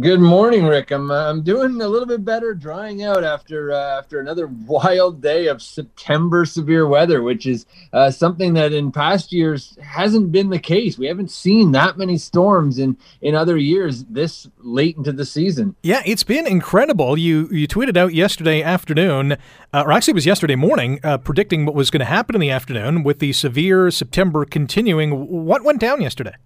Good 0.00 0.20
morning, 0.20 0.64
Rick. 0.64 0.92
I'm 0.92 1.10
uh, 1.10 1.28
I'm 1.28 1.42
doing 1.42 1.80
a 1.80 1.88
little 1.88 2.06
bit 2.06 2.24
better, 2.24 2.54
drying 2.54 3.02
out 3.02 3.24
after 3.24 3.72
uh, 3.72 3.98
after 3.98 4.20
another 4.20 4.46
wild 4.66 5.20
day 5.20 5.48
of 5.48 5.60
September 5.60 6.44
severe 6.44 6.86
weather, 6.86 7.20
which 7.20 7.46
is 7.46 7.66
uh, 7.92 8.08
something 8.12 8.54
that 8.54 8.72
in 8.72 8.92
past 8.92 9.32
years 9.32 9.76
hasn't 9.82 10.30
been 10.30 10.50
the 10.50 10.60
case. 10.60 10.98
We 10.98 11.08
haven't 11.08 11.32
seen 11.32 11.72
that 11.72 11.98
many 11.98 12.16
storms 12.16 12.78
in 12.78 12.96
in 13.22 13.34
other 13.34 13.56
years 13.56 14.04
this 14.04 14.48
late 14.58 14.96
into 14.96 15.10
the 15.10 15.26
season. 15.26 15.74
Yeah, 15.82 16.02
it's 16.06 16.22
been 16.22 16.46
incredible. 16.46 17.18
You 17.18 17.48
you 17.50 17.66
tweeted 17.66 17.96
out 17.96 18.14
yesterday 18.14 18.62
afternoon, 18.62 19.32
uh, 19.72 19.82
or 19.84 19.90
actually 19.90 20.12
it 20.12 20.14
was 20.14 20.26
yesterday 20.26 20.54
morning, 20.54 21.00
uh, 21.02 21.18
predicting 21.18 21.66
what 21.66 21.74
was 21.74 21.90
going 21.90 21.98
to 21.98 22.06
happen 22.06 22.36
in 22.36 22.40
the 22.40 22.50
afternoon 22.50 23.02
with 23.02 23.18
the 23.18 23.32
severe 23.32 23.90
September 23.90 24.44
continuing. 24.44 25.26
What 25.44 25.64
went 25.64 25.80
down 25.80 26.00
yesterday? 26.02 26.36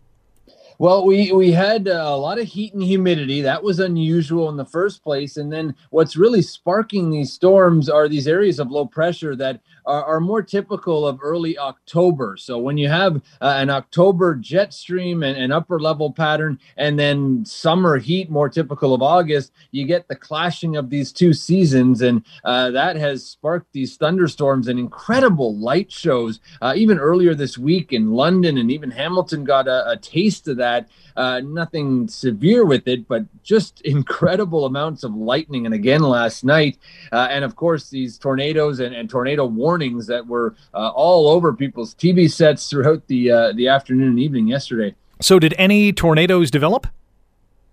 Well, 0.83 1.07
we 1.07 1.31
we 1.31 1.53
had 1.53 1.87
uh, 1.87 2.07
a 2.09 2.17
lot 2.17 2.41
of 2.41 2.49
heat 2.49 2.75
and 2.75 2.83
humidity. 2.83 3.41
That 3.41 3.63
was 3.63 3.79
unusual 3.79 4.49
in 4.49 4.57
the 4.57 4.65
first 4.65 5.05
place. 5.05 5.37
And 5.37 5.53
then 5.53 5.77
what's 5.91 6.17
really 6.17 6.43
sparking 6.43 7.09
these 7.09 7.33
storms 7.33 7.89
are 7.89 8.09
these 8.09 8.27
areas 8.27 8.59
of 8.59 8.73
low 8.73 8.87
pressure 8.87 9.37
that 9.37 9.61
are, 9.85 10.05
are 10.05 10.21
more 10.21 10.43
typical 10.43 11.07
of 11.07 11.19
early 11.23 11.59
October. 11.59 12.37
So 12.37 12.59
when 12.59 12.79
you 12.79 12.89
have 12.89 13.17
uh, 13.41 13.55
an 13.57 13.71
October 13.71 14.35
jet 14.35 14.73
stream 14.73 15.23
and 15.23 15.37
an 15.37 15.53
upper 15.53 15.81
level 15.81 16.13
pattern, 16.13 16.59
and 16.77 16.99
then 16.99 17.45
summer 17.45 17.99
heat 17.99 18.31
more 18.31 18.49
typical 18.49 18.95
of 18.95 19.03
August, 19.03 19.53
you 19.71 19.87
get 19.87 20.09
the 20.09 20.17
clashing 20.17 20.77
of 20.77 20.91
these 20.91 21.13
two 21.13 21.33
seasons, 21.33 22.03
and 22.03 22.25
uh, 22.45 22.71
that 22.71 22.97
has 22.97 23.25
sparked 23.25 23.73
these 23.73 23.97
thunderstorms 23.97 24.69
and 24.69 24.79
incredible 24.79 25.57
light 25.57 25.91
shows. 25.91 26.41
Uh, 26.61 26.75
even 26.77 26.99
earlier 26.99 27.35
this 27.35 27.59
week 27.59 27.93
in 27.93 28.13
London 28.13 28.59
and 28.59 28.71
even 28.71 28.91
Hamilton 28.91 29.45
got 29.45 29.69
a, 29.69 29.91
a 29.91 29.97
taste 29.97 30.49
of 30.49 30.57
that. 30.59 30.89
Uh, 31.17 31.41
nothing 31.45 32.09
severe 32.09 32.65
with 32.65 32.89
it, 32.89 33.07
but 33.07 33.25
just 33.43 33.81
incredible 33.85 34.65
amounts 34.65 35.05
of 35.05 35.15
lightning. 35.15 35.67
And 35.67 35.75
again 35.75 36.03
last 36.03 36.45
night, 36.45 36.79
uh, 37.13 37.29
and 37.31 37.45
of 37.45 37.57
course 37.57 37.91
these 37.91 38.19
tornadoes 38.19 38.81
and, 38.81 38.95
and 38.95 39.09
tornado 39.09 39.45
warnings 39.47 39.72
that 40.07 40.27
were 40.27 40.55
uh, 40.75 40.91
all 40.91 41.29
over 41.29 41.53
people's 41.53 41.95
TV 41.95 42.31
sets 42.31 42.69
throughout 42.69 43.07
the 43.07 43.31
uh, 43.31 43.53
the 43.53 43.69
afternoon 43.69 44.09
and 44.09 44.19
evening 44.21 44.47
yesterday. 44.47 44.95
So, 45.21 45.39
did 45.39 45.55
any 45.59 45.93
tornadoes 45.93 46.51
develop? 46.51 46.87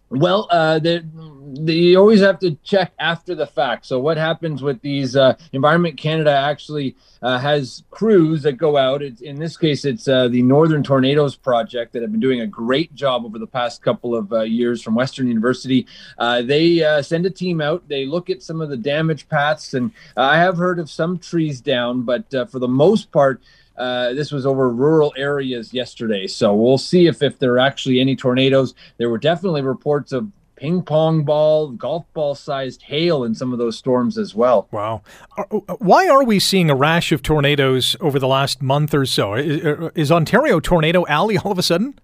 Well, 0.10 0.48
uh, 0.50 0.80
the, 0.80 1.06
you 1.54 1.98
always 1.98 2.22
have 2.22 2.40
to 2.40 2.56
check 2.64 2.94
after 3.00 3.36
the 3.36 3.48
fact. 3.48 3.86
So, 3.86 4.00
what 4.00 4.18
happens 4.18 4.62
with 4.62 4.82
these? 4.82 5.16
Uh, 5.16 5.36
Environment 5.54 5.98
Canada 5.98 6.32
actually 6.32 6.96
uh, 7.22 7.38
has 7.40 7.84
crews 7.92 8.44
that 8.44 8.54
go 8.54 8.78
out. 8.78 9.02
It's, 9.02 9.22
in 9.22 9.40
this 9.40 9.58
case, 9.58 9.86
it's 9.86 10.08
uh, 10.08 10.28
the 10.28 10.42
Northern 10.42 10.84
Tornadoes 10.84 11.36
Project 11.36 11.94
that 11.94 12.02
have 12.02 12.12
been 12.12 12.20
doing 12.20 12.42
a 12.42 12.48
great 12.48 12.94
job 12.96 13.26
over 13.26 13.40
the 13.40 13.48
past 13.48 13.82
couple 13.82 14.16
of 14.16 14.32
uh, 14.32 14.42
years 14.42 14.82
from 14.82 14.96
Western 14.96 15.28
University. 15.28 15.88
Uh, 16.18 16.42
they 16.42 16.84
uh, 16.84 17.02
send 17.02 17.26
a 17.26 17.30
team 17.30 17.62
out. 17.62 17.88
They 17.88 18.06
look 18.06 18.30
at 18.30 18.44
some 18.44 18.62
of 18.62 18.70
the 18.70 18.78
damage 18.78 19.28
paths, 19.30 19.74
and 19.74 19.92
I 20.16 20.38
have 20.38 20.58
heard 20.58 20.80
of 20.80 20.90
some 20.90 21.20
trees 21.20 21.62
down, 21.62 22.04
but 22.04 22.30
for 22.50 22.60
the 22.60 22.68
most 22.68 23.12
part. 23.12 23.42
Uh, 23.78 24.14
this 24.14 24.30
was 24.30 24.46
over 24.46 24.70
rural 24.70 25.14
areas 25.16 25.74
yesterday. 25.74 26.28
So 26.28 26.54
we'll 26.54 26.78
see 26.78 27.08
if, 27.08 27.24
if 27.24 27.40
there 27.40 27.54
are 27.54 27.60
actually 27.60 28.02
any 28.02 28.14
tornadoes. 28.14 28.74
There 28.98 29.10
were 29.10 29.18
definitely 29.18 29.62
reports 29.62 30.12
of 30.12 30.30
ping 30.60 30.82
pong 30.82 31.24
ball, 31.24 31.70
golf 31.70 32.06
ball 32.14 32.36
sized 32.36 32.82
hail 32.84 33.24
in 33.24 33.34
some 33.34 33.54
of 33.54 33.60
those 33.60 33.78
storms 33.78 34.18
as 34.18 34.36
well. 34.36 34.68
Wow. 34.72 35.02
Uh, 35.38 35.44
why 35.80 36.08
are 36.10 36.24
we 36.24 36.40
seeing 36.40 36.70
a 36.70 36.76
rash 36.76 37.12
of 37.12 37.24
tornadoes 37.24 37.96
over 38.02 38.20
the 38.20 38.28
last 38.28 38.62
month 38.62 38.94
or 38.94 39.06
so? 39.06 39.36
Is, 39.36 39.66
uh, 39.66 39.90
is 39.96 40.12
Ontario 40.12 40.60
Tornado 40.60 41.06
Alley 41.08 41.38
all 41.38 41.52
of 41.52 41.58
a 41.58 41.64
sudden? 41.64 41.98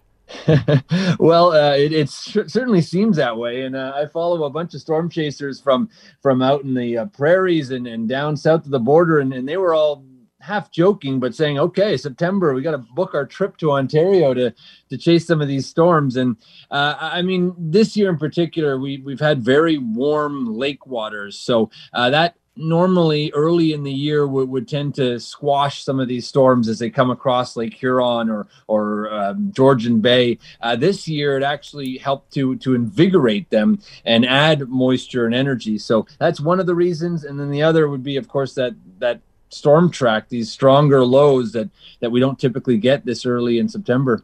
well, 1.19 1.51
uh, 1.51 1.75
it, 1.75 1.91
it, 1.91 2.09
certainly 2.09 2.81
seems 2.81 3.17
that 3.17 3.37
way, 3.37 3.61
and 3.61 3.75
uh, 3.75 3.93
I 3.95 4.07
follow 4.07 4.45
a 4.45 4.49
bunch 4.49 4.73
of 4.73 4.81
storm 4.81 5.09
chasers 5.09 5.61
from 5.61 5.89
from 6.21 6.41
out 6.41 6.63
in 6.63 6.73
the 6.73 6.97
uh, 6.97 7.05
prairies 7.07 7.69
and, 7.71 7.85
and 7.85 8.09
down 8.09 8.35
south 8.35 8.65
of 8.65 8.71
the 8.71 8.79
border, 8.79 9.19
and, 9.19 9.33
and 9.33 9.47
they 9.47 9.57
were 9.57 9.75
all 9.75 10.03
half 10.45 10.71
joking, 10.71 11.19
but 11.19 11.35
saying, 11.35 11.59
okay, 11.59 11.97
September, 11.97 12.53
we 12.53 12.61
got 12.61 12.71
to 12.71 12.77
book 12.77 13.13
our 13.13 13.25
trip 13.25 13.57
to 13.57 13.71
Ontario 13.71 14.33
to 14.33 14.53
to 14.89 14.97
chase 14.97 15.25
some 15.25 15.41
of 15.41 15.47
these 15.47 15.67
storms. 15.67 16.15
And 16.15 16.37
uh, 16.71 16.95
I 16.99 17.21
mean, 17.21 17.53
this 17.57 17.97
year 17.97 18.09
in 18.09 18.17
particular, 18.17 18.79
we 18.79 18.97
we've 18.99 19.19
had 19.19 19.43
very 19.43 19.77
warm 19.77 20.45
lake 20.57 20.85
waters, 20.85 21.37
so 21.37 21.69
uh, 21.93 22.09
that 22.11 22.35
normally 22.57 23.31
early 23.33 23.73
in 23.73 23.83
the 23.83 23.91
year 23.91 24.25
would, 24.25 24.49
would 24.49 24.67
tend 24.67 24.95
to 24.95 25.19
squash 25.19 25.83
some 25.83 25.99
of 25.99 26.07
these 26.07 26.27
storms 26.27 26.67
as 26.67 26.79
they 26.79 26.89
come 26.89 27.09
across 27.09 27.55
Lake 27.55 27.73
Huron 27.73 28.29
or 28.29 28.47
or 28.67 29.13
um, 29.13 29.51
Georgian 29.53 30.01
Bay. 30.01 30.37
Uh, 30.61 30.75
this 30.75 31.07
year, 31.07 31.37
it 31.37 31.43
actually 31.43 31.97
helped 31.97 32.33
to 32.33 32.55
to 32.57 32.75
invigorate 32.75 33.49
them 33.49 33.79
and 34.05 34.25
add 34.25 34.69
moisture 34.69 35.25
and 35.25 35.35
energy. 35.35 35.77
So 35.77 36.07
that's 36.19 36.39
one 36.39 36.59
of 36.59 36.65
the 36.65 36.75
reasons. 36.75 37.23
And 37.23 37.39
then 37.39 37.51
the 37.51 37.63
other 37.63 37.89
would 37.89 38.03
be, 38.03 38.17
of 38.17 38.27
course, 38.27 38.53
that 38.55 38.73
that 38.99 39.21
storm 39.49 39.89
track 39.91 40.29
these 40.29 40.51
stronger 40.51 41.05
lows 41.05 41.51
that 41.53 41.69
that 41.99 42.11
we 42.11 42.19
don't 42.19 42.39
typically 42.39 42.77
get 42.77 43.05
this 43.05 43.25
early 43.25 43.59
in 43.59 43.69
September. 43.69 44.23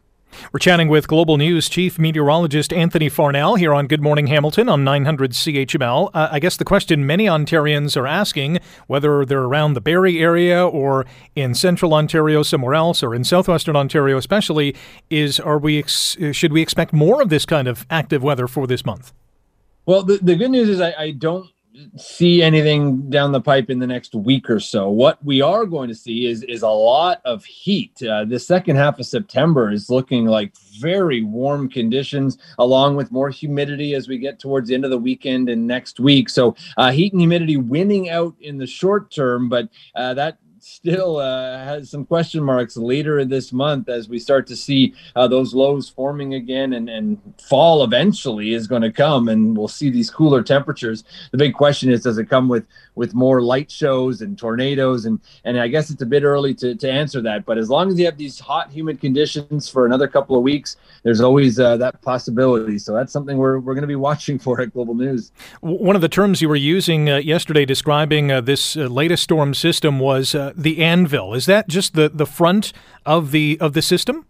We're 0.51 0.59
chatting 0.59 0.87
with 0.87 1.07
Global 1.07 1.37
News 1.37 1.69
Chief 1.69 1.99
Meteorologist 1.99 2.71
Anthony 2.71 3.09
Farnell 3.09 3.55
here 3.55 3.73
on 3.73 3.87
Good 3.87 4.01
Morning 4.01 4.27
Hamilton 4.27 4.69
on 4.69 4.83
900 4.83 5.31
CHML. 5.31 6.09
Uh, 6.13 6.29
I 6.31 6.39
guess 6.39 6.57
the 6.57 6.65
question 6.65 7.05
many 7.05 7.25
Ontarians 7.25 7.97
are 7.97 8.07
asking, 8.07 8.59
whether 8.87 9.25
they're 9.25 9.41
around 9.41 9.73
the 9.73 9.81
Barrie 9.81 10.19
area 10.19 10.65
or 10.65 11.05
in 11.35 11.53
central 11.53 11.93
Ontario 11.93 12.43
somewhere 12.43 12.73
else 12.73 13.03
or 13.03 13.13
in 13.13 13.23
southwestern 13.23 13.75
Ontario 13.75 14.17
especially, 14.17 14.75
is 15.09 15.39
are 15.39 15.57
we 15.57 15.79
ex- 15.79 16.17
should 16.31 16.53
we 16.53 16.61
expect 16.61 16.93
more 16.93 17.21
of 17.21 17.29
this 17.29 17.45
kind 17.45 17.67
of 17.67 17.85
active 17.89 18.23
weather 18.23 18.47
for 18.47 18.67
this 18.67 18.85
month? 18.85 19.13
Well, 19.85 20.03
the, 20.03 20.17
the 20.17 20.35
good 20.35 20.51
news 20.51 20.69
is 20.69 20.79
I, 20.79 20.93
I 20.93 21.11
don't 21.11 21.49
see 21.95 22.41
anything 22.41 23.09
down 23.09 23.31
the 23.31 23.41
pipe 23.41 23.69
in 23.69 23.79
the 23.79 23.87
next 23.87 24.13
week 24.13 24.49
or 24.49 24.59
so. 24.59 24.89
What 24.89 25.23
we 25.23 25.41
are 25.41 25.65
going 25.65 25.89
to 25.89 25.95
see 25.95 26.25
is 26.25 26.43
is 26.43 26.61
a 26.61 26.69
lot 26.69 27.21
of 27.25 27.45
heat. 27.45 28.01
Uh, 28.03 28.25
the 28.25 28.39
second 28.39 28.75
half 28.75 28.99
of 28.99 29.05
September 29.05 29.71
is 29.71 29.89
looking 29.89 30.25
like 30.25 30.55
very 30.79 31.21
warm 31.21 31.69
conditions, 31.69 32.37
along 32.59 32.95
with 32.95 33.11
more 33.11 33.29
humidity 33.29 33.93
as 33.93 34.07
we 34.07 34.17
get 34.17 34.39
towards 34.39 34.69
the 34.69 34.75
end 34.75 34.85
of 34.85 34.91
the 34.91 34.97
weekend 34.97 35.49
and 35.49 35.65
next 35.65 35.99
week. 35.99 36.29
So 36.29 36.55
uh, 36.77 36.91
heat 36.91 37.13
and 37.13 37.21
humidity 37.21 37.57
winning 37.57 38.09
out 38.09 38.35
in 38.41 38.57
the 38.57 38.67
short 38.67 39.11
term, 39.11 39.49
but 39.49 39.69
uh, 39.95 40.13
that 40.15 40.37
still 40.63 41.17
uh, 41.17 41.63
has 41.63 41.89
some 41.89 42.05
question 42.05 42.43
marks 42.43 42.77
later 42.77 43.23
this 43.25 43.51
month 43.51 43.89
as 43.89 44.07
we 44.07 44.19
start 44.19 44.47
to 44.47 44.55
see 44.55 44.93
uh, 45.15 45.27
those 45.27 45.53
lows 45.53 45.89
forming 45.89 46.35
again 46.35 46.73
and, 46.73 46.89
and 46.89 47.19
fall 47.41 47.83
eventually 47.83 48.53
is 48.53 48.67
going 48.67 48.81
to 48.81 48.91
come 48.91 49.27
and 49.29 49.57
we'll 49.57 49.67
see 49.67 49.89
these 49.89 50.09
cooler 50.09 50.43
temperatures. 50.43 51.03
The 51.31 51.37
big 51.37 51.53
question 51.53 51.89
is 51.91 52.03
does 52.03 52.17
it 52.17 52.29
come 52.29 52.47
with 52.47 52.65
with 52.95 53.13
more 53.13 53.41
light 53.41 53.71
shows 53.71 54.21
and 54.21 54.37
tornadoes? 54.37 55.05
And 55.05 55.19
and 55.45 55.59
i 55.59 55.67
guess 55.67 55.89
it's 55.89 56.01
a 56.01 56.05
bit 56.05 56.23
early 56.23 56.53
to, 56.55 56.75
to 56.75 56.91
answer 56.91 57.21
that 57.21 57.45
but 57.45 57.57
as 57.57 57.69
long 57.69 57.89
as 57.89 57.99
you 57.99 58.05
have 58.05 58.17
these 58.17 58.39
hot 58.39 58.71
humid 58.71 58.99
conditions 58.99 59.69
for 59.69 59.85
another 59.85 60.07
couple 60.07 60.35
of 60.35 60.43
weeks 60.43 60.77
there's 61.03 61.21
always 61.21 61.59
uh, 61.59 61.77
that 61.77 62.01
possibility. 62.01 62.77
So 62.77 62.93
that's 62.93 63.11
something 63.11 63.37
we're, 63.37 63.59
we're 63.59 63.73
going 63.73 63.81
to 63.81 63.87
be 63.87 63.95
watching 63.95 64.37
for 64.37 64.61
at 64.61 64.73
global 64.73 64.93
news. 64.93 65.31
One 65.61 65.95
of 65.95 66.01
the 66.01 66.09
terms 66.09 66.41
you 66.41 66.49
were 66.49 66.55
using 66.55 67.09
uh, 67.09 67.17
yesterday 67.17 67.65
describing 67.65 68.31
uh, 68.31 68.41
this 68.41 68.77
uh, 68.77 68.81
latest 68.81 69.23
storm 69.23 69.53
system 69.53 69.99
was 69.99 70.35
the 70.55 70.83
anvil. 70.83 71.33
Is 71.33 71.45
that 71.45 71.67
just 71.67 71.93
the, 71.93 72.09
the 72.09 72.25
front 72.25 72.73
of 73.05 73.31
the 73.31 73.57
of 73.59 73.73
the 73.73 73.81
system? 73.81 74.25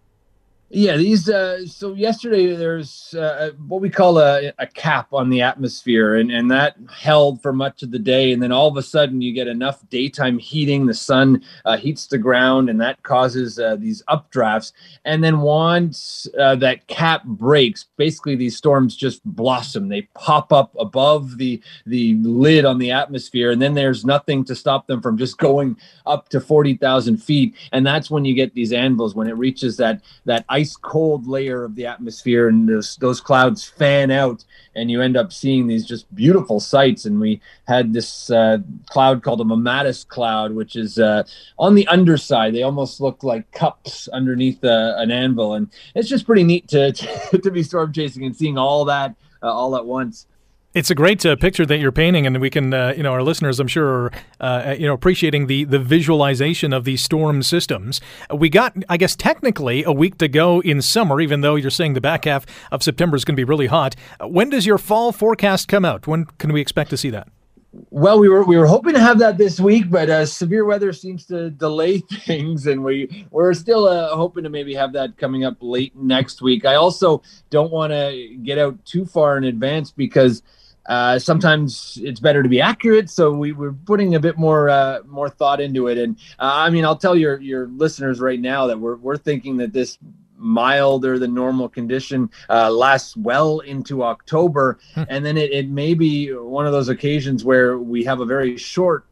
Yeah, 0.73 0.95
these. 0.95 1.27
Uh, 1.27 1.65
so 1.65 1.93
yesterday 1.95 2.55
there's 2.55 3.13
uh, 3.13 3.51
what 3.67 3.81
we 3.81 3.89
call 3.89 4.19
a, 4.19 4.53
a 4.57 4.67
cap 4.67 5.11
on 5.11 5.29
the 5.29 5.41
atmosphere, 5.41 6.15
and, 6.15 6.31
and 6.31 6.49
that 6.49 6.77
held 6.89 7.41
for 7.41 7.51
much 7.51 7.83
of 7.83 7.91
the 7.91 7.99
day. 7.99 8.31
And 8.31 8.41
then 8.41 8.53
all 8.53 8.69
of 8.69 8.77
a 8.77 8.81
sudden 8.81 9.21
you 9.21 9.33
get 9.33 9.47
enough 9.47 9.81
daytime 9.89 10.37
heating, 10.37 10.85
the 10.85 10.93
sun 10.93 11.43
uh, 11.65 11.75
heats 11.75 12.07
the 12.07 12.17
ground, 12.17 12.69
and 12.69 12.79
that 12.79 13.03
causes 13.03 13.59
uh, 13.59 13.75
these 13.75 14.01
updrafts. 14.07 14.71
And 15.03 15.21
then 15.21 15.41
once 15.41 16.25
uh, 16.39 16.55
that 16.57 16.87
cap 16.87 17.25
breaks, 17.25 17.87
basically 17.97 18.37
these 18.37 18.55
storms 18.55 18.95
just 18.95 19.21
blossom. 19.25 19.89
They 19.89 20.03
pop 20.15 20.53
up 20.53 20.73
above 20.79 21.37
the 21.37 21.61
the 21.85 22.15
lid 22.21 22.63
on 22.63 22.77
the 22.77 22.91
atmosphere, 22.91 23.51
and 23.51 23.61
then 23.61 23.73
there's 23.73 24.05
nothing 24.05 24.45
to 24.45 24.55
stop 24.55 24.87
them 24.87 25.01
from 25.01 25.17
just 25.17 25.37
going 25.37 25.75
up 26.05 26.29
to 26.29 26.39
forty 26.39 26.77
thousand 26.77 27.17
feet. 27.17 27.55
And 27.73 27.85
that's 27.85 28.09
when 28.09 28.23
you 28.23 28.33
get 28.33 28.53
these 28.53 28.71
anvils 28.71 29.15
when 29.15 29.27
it 29.27 29.35
reaches 29.35 29.75
that 29.75 30.01
that 30.23 30.45
ice 30.47 30.60
ice 30.61 30.75
cold 30.75 31.27
layer 31.27 31.63
of 31.63 31.75
the 31.75 31.85
atmosphere 31.85 32.47
and 32.47 32.69
those, 32.69 32.95
those 32.97 33.19
clouds 33.19 33.65
fan 33.65 34.11
out 34.11 34.43
and 34.75 34.91
you 34.91 35.01
end 35.01 35.17
up 35.17 35.33
seeing 35.33 35.67
these 35.67 35.85
just 35.85 36.13
beautiful 36.15 36.59
sights. 36.59 37.05
And 37.05 37.19
we 37.19 37.41
had 37.67 37.93
this 37.93 38.29
uh, 38.29 38.59
cloud 38.89 39.23
called 39.23 39.41
a 39.41 39.43
mammatus 39.43 40.07
cloud 40.07 40.53
which 40.53 40.75
is 40.75 40.99
uh, 40.99 41.23
on 41.57 41.75
the 41.75 41.87
underside. 41.87 42.53
They 42.53 42.63
almost 42.63 43.01
look 43.01 43.23
like 43.23 43.51
cups 43.51 44.07
underneath 44.09 44.63
uh, 44.63 44.95
an 44.97 45.11
anvil. 45.11 45.55
And 45.55 45.69
it's 45.95 46.09
just 46.09 46.25
pretty 46.25 46.43
neat 46.43 46.67
to, 46.69 46.91
to, 46.91 47.37
to 47.43 47.51
be 47.51 47.63
storm 47.63 47.91
chasing 47.91 48.25
and 48.25 48.35
seeing 48.35 48.57
all 48.57 48.85
that 48.85 49.15
uh, 49.43 49.51
all 49.51 49.75
at 49.75 49.85
once 49.85 50.27
it's 50.73 50.89
a 50.89 50.95
great 50.95 51.25
uh, 51.25 51.35
picture 51.35 51.65
that 51.65 51.79
you're 51.79 51.91
painting, 51.91 52.25
and 52.25 52.39
we 52.39 52.49
can, 52.49 52.73
uh, 52.73 52.93
you 52.95 53.03
know, 53.03 53.11
our 53.11 53.23
listeners, 53.23 53.59
I'm 53.59 53.67
sure, 53.67 53.87
are, 53.87 54.11
uh, 54.39 54.75
you 54.77 54.87
know, 54.87 54.93
appreciating 54.93 55.47
the 55.47 55.65
the 55.65 55.79
visualization 55.79 56.71
of 56.71 56.85
these 56.85 57.03
storm 57.03 57.43
systems. 57.43 57.99
We 58.33 58.49
got, 58.49 58.75
I 58.87 58.97
guess, 58.97 59.15
technically 59.15 59.83
a 59.83 59.91
week 59.91 60.17
to 60.19 60.27
go 60.27 60.61
in 60.61 60.81
summer, 60.81 61.19
even 61.19 61.41
though 61.41 61.55
you're 61.55 61.71
saying 61.71 61.93
the 61.93 62.01
back 62.01 62.25
half 62.25 62.45
of 62.71 62.83
September 62.83 63.17
is 63.17 63.25
going 63.25 63.35
to 63.35 63.39
be 63.39 63.43
really 63.43 63.67
hot. 63.67 63.95
When 64.25 64.49
does 64.49 64.65
your 64.65 64.77
fall 64.77 65.11
forecast 65.11 65.67
come 65.67 65.83
out? 65.83 66.07
When 66.07 66.25
can 66.37 66.53
we 66.53 66.61
expect 66.61 66.89
to 66.91 66.97
see 66.97 67.09
that? 67.09 67.27
Well, 67.73 68.19
we 68.19 68.27
were 68.27 68.43
we 68.43 68.57
were 68.57 68.67
hoping 68.67 68.93
to 68.95 68.99
have 68.99 69.19
that 69.19 69.37
this 69.37 69.57
week, 69.57 69.89
but 69.89 70.09
uh, 70.09 70.25
severe 70.25 70.65
weather 70.65 70.91
seems 70.91 71.25
to 71.27 71.49
delay 71.51 71.99
things, 72.25 72.67
and 72.67 72.83
we 72.83 73.25
we're 73.31 73.53
still 73.53 73.87
uh, 73.87 74.13
hoping 74.13 74.43
to 74.43 74.49
maybe 74.49 74.73
have 74.73 74.91
that 74.93 75.17
coming 75.17 75.45
up 75.45 75.55
late 75.61 75.95
next 75.95 76.41
week. 76.41 76.65
I 76.65 76.75
also 76.75 77.21
don't 77.49 77.71
want 77.71 77.93
to 77.93 78.37
get 78.43 78.57
out 78.57 78.83
too 78.83 79.05
far 79.05 79.37
in 79.37 79.45
advance 79.45 79.89
because 79.89 80.43
uh, 80.87 81.17
sometimes 81.17 81.97
it's 82.01 82.19
better 82.19 82.43
to 82.43 82.49
be 82.49 82.59
accurate, 82.59 83.09
so 83.09 83.31
we, 83.31 83.53
we're 83.53 83.71
putting 83.71 84.15
a 84.15 84.19
bit 84.19 84.37
more 84.37 84.67
uh, 84.67 84.99
more 85.07 85.29
thought 85.29 85.61
into 85.61 85.87
it. 85.87 85.97
And 85.97 86.17
uh, 86.39 86.51
I 86.53 86.69
mean, 86.71 86.83
I'll 86.83 86.97
tell 86.97 87.15
your 87.15 87.39
your 87.39 87.67
listeners 87.67 88.19
right 88.19 88.39
now 88.39 88.67
that 88.67 88.77
we're 88.79 88.97
we're 88.97 89.15
thinking 89.17 89.55
that 89.57 89.71
this 89.71 89.97
milder 90.41 91.19
than 91.19 91.33
normal 91.33 91.69
condition 91.69 92.29
uh, 92.49 92.69
lasts 92.69 93.15
well 93.15 93.59
into 93.59 94.03
October. 94.03 94.79
Hmm. 94.95 95.03
And 95.09 95.25
then 95.25 95.37
it, 95.37 95.51
it 95.51 95.69
may 95.69 95.93
be 95.93 96.33
one 96.33 96.65
of 96.65 96.71
those 96.71 96.89
occasions 96.89 97.43
where 97.43 97.77
we 97.77 98.03
have 98.03 98.19
a 98.19 98.25
very 98.25 98.57
short 98.57 99.05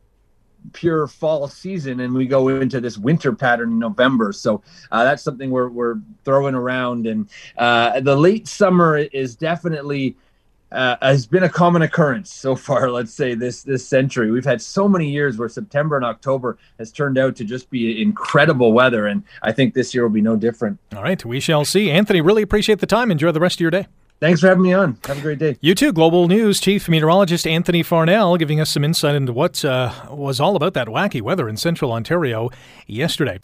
pure 0.74 1.08
fall 1.08 1.48
season 1.48 2.02
and 2.02 2.14
we 2.14 2.28
go 2.28 2.50
into 2.50 2.82
this 2.82 2.98
winter 2.98 3.34
pattern 3.34 3.72
in 3.72 3.80
November. 3.80 4.34
So 4.34 4.62
uh, 4.92 5.04
that's 5.04 5.24
something 5.24 5.50
we're, 5.52 5.70
we're 5.70 5.96
throwing 6.26 6.56
around. 6.56 7.08
And 7.08 7.30
uh, 7.58 8.02
the 8.02 8.16
late 8.16 8.48
summer 8.48 8.98
is 8.98 9.36
definitely 9.36 10.18
uh, 10.72 10.96
has 11.02 11.26
been 11.26 11.44
a 11.44 11.50
common 11.50 11.82
occurrence 11.82 12.32
so 12.34 12.56
far. 12.56 12.90
Let's 13.00 13.14
say 13.14 13.36
this 13.36 13.64
this 13.64 13.88
century, 13.88 14.32
we've 14.32 14.46
had 14.46 14.62
so 14.62 14.88
many 14.88 15.10
years 15.10 15.38
where 15.38 15.50
September 15.50 15.96
and 15.96 16.06
October 16.06 16.58
has 16.78 16.92
turned 16.92 17.18
out 17.18 17.36
to 17.38 17.44
just 17.44 17.70
be 17.70 18.02
incredible 18.02 18.74
weather, 18.74 19.08
and 19.08 19.24
I 19.42 19.52
think 19.52 19.74
this 19.74 19.94
year 19.94 20.04
will 20.04 20.10
be 20.10 20.22
no 20.22 20.36
different. 20.36 20.80
All 20.96 21.04
right, 21.04 21.24
we 21.24 21.40
shall 21.40 21.66
see. 21.66 21.92
Anthony, 21.92 22.22
really 22.22 22.42
appreciate 22.42 22.80
the 22.80 22.88
time. 22.88 23.12
Enjoy 23.12 23.32
the 23.32 23.40
rest 23.40 23.58
of 23.58 23.62
your 23.62 23.72
day. 23.72 23.88
Thanks 24.20 24.42
for 24.42 24.48
having 24.48 24.64
me 24.64 24.74
on. 24.74 24.98
Have 25.06 25.20
a 25.20 25.22
great 25.22 25.40
day. 25.40 25.58
You 25.62 25.74
too. 25.74 25.94
Global 25.94 26.28
News 26.28 26.60
Chief 26.60 26.90
Meteorologist 26.90 27.48
Anthony 27.48 27.84
Farnell 27.84 28.36
giving 28.36 28.60
us 28.60 28.70
some 28.70 28.84
insight 28.84 29.16
into 29.16 29.32
what 29.32 29.64
uh, 29.64 29.94
was 30.10 30.42
all 30.42 30.58
about 30.58 30.74
that 30.74 30.88
wacky 30.88 31.22
weather 31.22 31.48
in 31.48 31.56
central 31.56 31.94
Ontario 31.94 32.50
yesterday. 32.86 33.40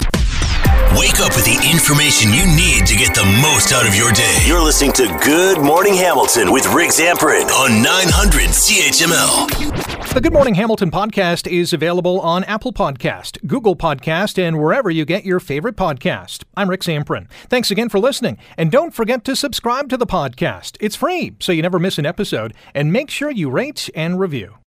Wake 0.93 1.19
up 1.19 1.35
with 1.35 1.45
the 1.45 1.57
information 1.69 2.31
you 2.31 2.45
need 2.55 2.85
to 2.85 2.95
get 2.95 3.13
the 3.15 3.25
most 3.41 3.73
out 3.73 3.87
of 3.87 3.95
your 3.95 4.11
day. 4.11 4.37
You're 4.45 4.61
listening 4.61 4.93
to 4.93 5.07
Good 5.23 5.59
Morning 5.59 5.93
Hamilton 5.95 6.51
with 6.53 6.65
Rick 6.73 6.89
Zamperin 6.91 7.49
on 7.49 7.81
900 7.81 8.49
CHML. 8.49 10.13
The 10.13 10.21
Good 10.21 10.31
Morning 10.31 10.55
Hamilton 10.55 10.91
podcast 10.91 11.51
is 11.51 11.73
available 11.73 12.21
on 12.21 12.43
Apple 12.45 12.71
Podcast, 12.71 13.45
Google 13.47 13.75
Podcast, 13.75 14.37
and 14.37 14.57
wherever 14.59 14.89
you 14.89 15.03
get 15.03 15.25
your 15.25 15.39
favorite 15.41 15.75
podcast. 15.75 16.43
I'm 16.55 16.69
Rick 16.69 16.81
Zamperin. 16.81 17.27
Thanks 17.49 17.71
again 17.71 17.89
for 17.89 17.99
listening, 17.99 18.37
and 18.55 18.71
don't 18.71 18.93
forget 18.93 19.25
to 19.25 19.35
subscribe 19.35 19.89
to 19.89 19.97
the 19.97 20.07
podcast. 20.07 20.77
It's 20.79 20.95
free, 20.95 21.35
so 21.39 21.51
you 21.51 21.61
never 21.61 21.79
miss 21.79 21.97
an 21.97 22.05
episode, 22.05 22.53
and 22.73 22.93
make 22.93 23.09
sure 23.09 23.31
you 23.31 23.49
rate 23.49 23.89
and 23.95 24.19
review. 24.19 24.55